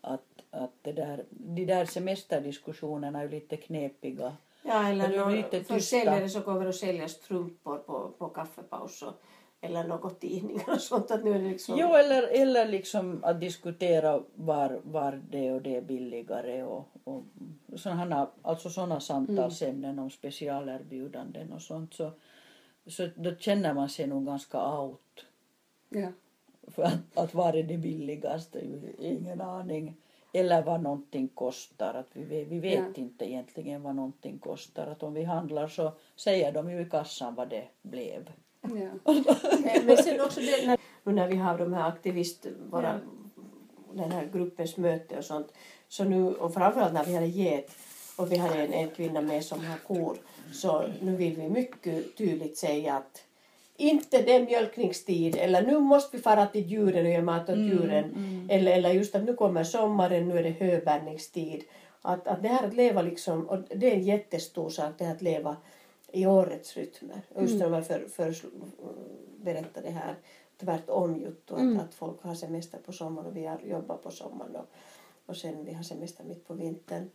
Att, 0.00 0.24
att 0.50 0.72
det 0.82 0.92
där, 0.92 1.24
de 1.30 1.64
där 1.64 1.84
semesterdiskussionerna 1.84 3.18
är 3.18 3.22
ju 3.22 3.30
lite 3.30 3.56
knepiga. 3.56 4.36
Ja, 4.62 4.88
eller 4.88 5.18
någon 5.18 5.32
lite 5.32 5.64
försäljare 5.64 6.28
som 6.28 6.42
kommer 6.42 6.66
och 6.66 6.74
säljer 6.74 7.06
strumpor 7.06 7.78
på, 7.78 8.10
på 8.18 8.28
kaffepaus 8.28 9.02
och, 9.02 9.22
eller 9.60 9.84
något 9.84 10.20
tidningar 10.20 10.70
och 10.72 10.80
sånt. 10.80 11.10
Att 11.10 11.24
nu 11.24 11.30
är 11.30 11.38
det 11.38 11.48
liksom... 11.48 11.78
Jo, 11.78 11.94
eller, 11.94 12.22
eller 12.22 12.68
liksom 12.68 13.20
att 13.24 13.40
diskutera 13.40 14.22
var, 14.34 14.80
var 14.84 15.22
det 15.30 15.52
och 15.52 15.62
det 15.62 15.76
är 15.76 15.82
billigare 15.82 16.62
och, 16.62 16.88
och 17.04 17.22
sådana, 17.76 18.30
alltså 18.42 18.70
sådana 18.70 19.00
samtalsämnen 19.00 19.98
om 19.98 20.10
specialerbjudanden 20.10 21.52
och 21.52 21.62
sånt. 21.62 21.94
Så, 21.94 22.10
så 22.86 23.08
då 23.14 23.34
känner 23.36 23.74
man 23.74 23.88
sig 23.88 24.06
nog 24.06 24.26
ganska 24.26 24.78
out. 24.78 25.24
Ja. 25.88 26.08
För 26.68 26.82
att, 26.82 26.94
att 27.14 27.34
var 27.34 27.52
är 27.54 27.62
det 27.62 27.76
billigaste? 27.78 28.60
Ingen 28.98 29.40
aning. 29.40 29.94
Eller 30.32 30.62
vad 30.62 30.82
någonting 30.82 31.28
kostar. 31.28 31.94
Att 31.94 32.06
vi, 32.12 32.24
vet- 32.24 32.48
vi 32.48 32.60
vet 32.60 32.78
Ja. 32.78 33.02
inte 33.02 33.24
egentligen 33.30 33.82
vad 33.82 33.94
någonting 33.96 34.38
kostar. 34.38 34.86
Att 34.86 35.02
om 35.02 35.14
vi 35.14 35.24
handlar 35.24 35.68
så 35.68 35.92
säger 36.16 36.52
de 36.52 36.70
ju 36.70 36.80
i 36.80 36.84
kassan 36.84 37.34
vad 37.34 37.48
det 37.48 37.64
blev. 37.82 38.30
Ja. 38.62 38.68
Men 38.70 38.94
men 39.86 39.96
sen 39.96 40.20
också 40.20 40.40
det, 40.40 40.66
när, 40.66 40.78
nu 41.04 41.12
när 41.12 41.28
vi 41.28 41.36
har 41.36 41.58
de 41.58 41.72
här 41.72 41.88
aktivist, 41.88 42.46
våra, 42.70 43.00
den 43.92 44.10
här 44.12 44.28
gruppens 44.32 44.76
möte 44.76 45.18
och 45.18 45.24
sånt. 45.24 45.52
Så 45.88 46.04
nu, 46.04 46.34
och 46.34 46.54
framförallt 46.54 46.92
när 46.92 47.04
vi 47.04 47.14
hade 47.14 47.26
get 47.26 47.70
och 48.16 48.32
vi 48.32 48.36
hade 48.36 48.62
en, 48.62 48.72
en 48.72 48.90
kvinna 48.90 49.20
med 49.20 49.44
som 49.44 49.64
har 49.64 49.76
kor. 49.78 50.16
Så 50.52 50.88
nu 51.00 51.16
vill 51.16 51.36
vi 51.36 51.48
mycket 51.48 52.16
tydligt 52.16 52.56
säga 52.56 52.94
att 52.94 53.22
inte 53.76 54.22
det 54.22 54.32
är 54.32 54.46
mjölkningstid 54.46 55.36
eller 55.36 55.62
nu 55.62 55.78
måste 55.78 56.16
vi 56.16 56.22
fara 56.22 56.46
till 56.46 56.66
djuren 56.66 57.06
och 57.06 57.12
göra 57.12 57.22
mat 57.22 57.48
åt 57.48 57.58
djuren. 57.58 58.04
Eller, 58.50 58.72
eller 58.72 58.90
just 58.90 59.14
att 59.14 59.24
nu 59.24 59.34
kommer 59.34 59.64
sommaren, 59.64 60.28
nu 60.28 60.38
är 60.38 60.42
det 60.42 60.50
höbärgningstid. 60.50 61.64
Att, 62.02 62.26
att 62.26 62.42
det 62.42 62.48
här 62.48 62.66
att 62.66 62.74
leva 62.74 63.02
liksom, 63.02 63.48
och 63.48 63.58
det 63.68 63.90
är 63.90 63.94
en 63.94 64.02
jättestor 64.02 64.70
sak 64.70 64.94
det 64.98 65.04
här 65.04 65.14
att 65.14 65.22
leva 65.22 65.56
i 66.12 66.26
årets 66.26 66.76
rytmer. 66.76 67.20
Och 67.28 67.42
Just 67.42 67.58
när 67.58 67.70
man 67.70 67.84
för, 67.84 68.08
för, 68.08 68.34
berättar 69.36 69.82
det 69.82 69.90
här 69.90 70.14
tvärtom 70.60 71.16
Juttu, 71.16 71.54
att, 71.54 71.84
att 71.84 71.94
folk 71.94 72.22
har 72.22 72.34
semester 72.34 72.78
på 72.78 72.92
sommaren 72.92 73.28
och 73.28 73.36
vi 73.36 73.46
har 73.46 73.60
jobbat 73.60 74.02
på 74.02 74.10
sommaren 74.10 74.56
och, 74.56 74.66
och 75.26 75.36
sen 75.36 75.64
vi 75.64 75.72
har 75.72 75.82
semester 75.82 76.24
mitt 76.24 76.48
på 76.48 76.54
vintern. 76.54 77.10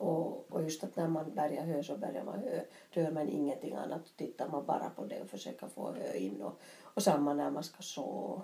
Och, 0.00 0.52
och 0.52 0.62
just 0.62 0.84
att 0.84 0.96
när 0.96 1.08
man 1.08 1.34
bärgar 1.34 1.64
hö 1.64 1.82
så 1.82 1.96
bärgar 1.96 2.24
man 2.24 2.38
hö. 2.38 2.60
Rör 2.90 3.10
man 3.10 3.28
ingenting 3.28 3.74
annat 3.74 4.16
tittar 4.16 4.48
man 4.48 4.66
bara 4.66 4.90
på 4.90 5.04
det 5.04 5.20
och 5.20 5.28
försöker 5.28 5.66
få 5.66 5.92
hö 5.92 6.16
in. 6.16 6.42
Och, 6.42 6.60
och 6.82 7.02
samma 7.02 7.34
när 7.34 7.50
man 7.50 7.64
ska 7.64 7.82
så. 7.82 8.42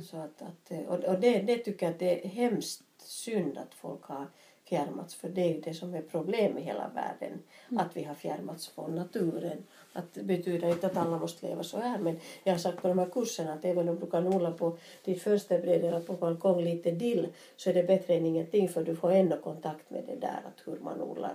så 0.00 0.16
att, 0.16 0.42
att, 0.42 0.88
och 0.88 1.04
och 1.04 1.20
det, 1.20 1.42
det 1.42 1.58
tycker 1.58 1.86
jag 1.86 1.92
att 1.92 1.98
det 1.98 2.24
är 2.24 2.28
hemskt 2.28 2.82
synd 2.98 3.58
att 3.58 3.74
folk 3.74 4.02
har 4.02 4.26
fjärmats 4.74 5.14
för 5.14 5.28
det 5.28 5.40
är 5.40 5.54
ju 5.54 5.60
det 5.60 5.74
som 5.74 5.94
är 5.94 6.02
problem 6.02 6.58
i 6.58 6.60
hela 6.60 6.90
världen. 6.94 7.38
Att 7.76 7.96
vi 7.96 8.04
har 8.04 8.14
fjärmats 8.14 8.68
från 8.68 8.94
naturen. 8.94 9.58
Att 9.92 10.14
det 10.14 10.22
betyder 10.22 10.68
inte 10.68 10.86
att 10.86 10.96
alla 10.96 11.18
måste 11.18 11.46
leva 11.46 11.62
så 11.62 11.80
här 11.80 11.98
men 11.98 12.16
jag 12.44 12.52
har 12.52 12.58
sagt 12.58 12.82
på 12.82 12.88
de 12.88 12.98
här 12.98 13.06
kurserna 13.06 13.52
att 13.52 13.64
även 13.64 13.88
om 13.88 14.00
du 14.00 14.06
kan 14.06 14.26
odla 14.26 14.50
på 14.50 14.78
ditt 15.04 15.22
fönsterbräde 15.22 15.88
eller 15.88 16.00
på 16.00 16.12
balkong 16.12 16.64
lite 16.64 16.90
dill 16.90 17.28
så 17.56 17.70
är 17.70 17.74
det 17.74 17.82
bättre 17.82 18.14
än 18.14 18.26
ingenting 18.26 18.68
för 18.68 18.84
du 18.84 18.96
får 18.96 19.12
ändå 19.12 19.36
kontakt 19.36 19.90
med 19.90 20.04
det 20.06 20.16
där 20.16 20.40
att 20.46 20.62
hur 20.66 20.78
man 20.80 21.00
odlar. 21.00 21.34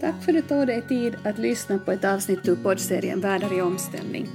Tack 0.00 0.24
för 0.24 0.32
att 0.32 0.48
du 0.48 0.48
tog 0.48 0.66
dig 0.66 0.82
tid 0.88 1.14
att 1.24 1.38
lyssna 1.38 1.78
på 1.78 1.92
ett 1.92 2.04
avsnitt 2.04 2.48
ur 2.48 2.56
poddserien 2.56 3.20
Världar 3.20 3.58
i 3.58 3.60
omställning. 3.60 4.26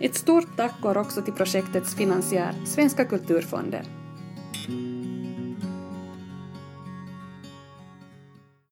Ett 0.00 0.14
stort 0.14 0.56
tack 0.56 0.80
går 0.82 0.98
också 0.98 1.22
till 1.22 1.34
projektets 1.34 1.96
finansiär 1.96 2.52
Svenska 2.66 3.04
kulturfonder. 3.04 3.95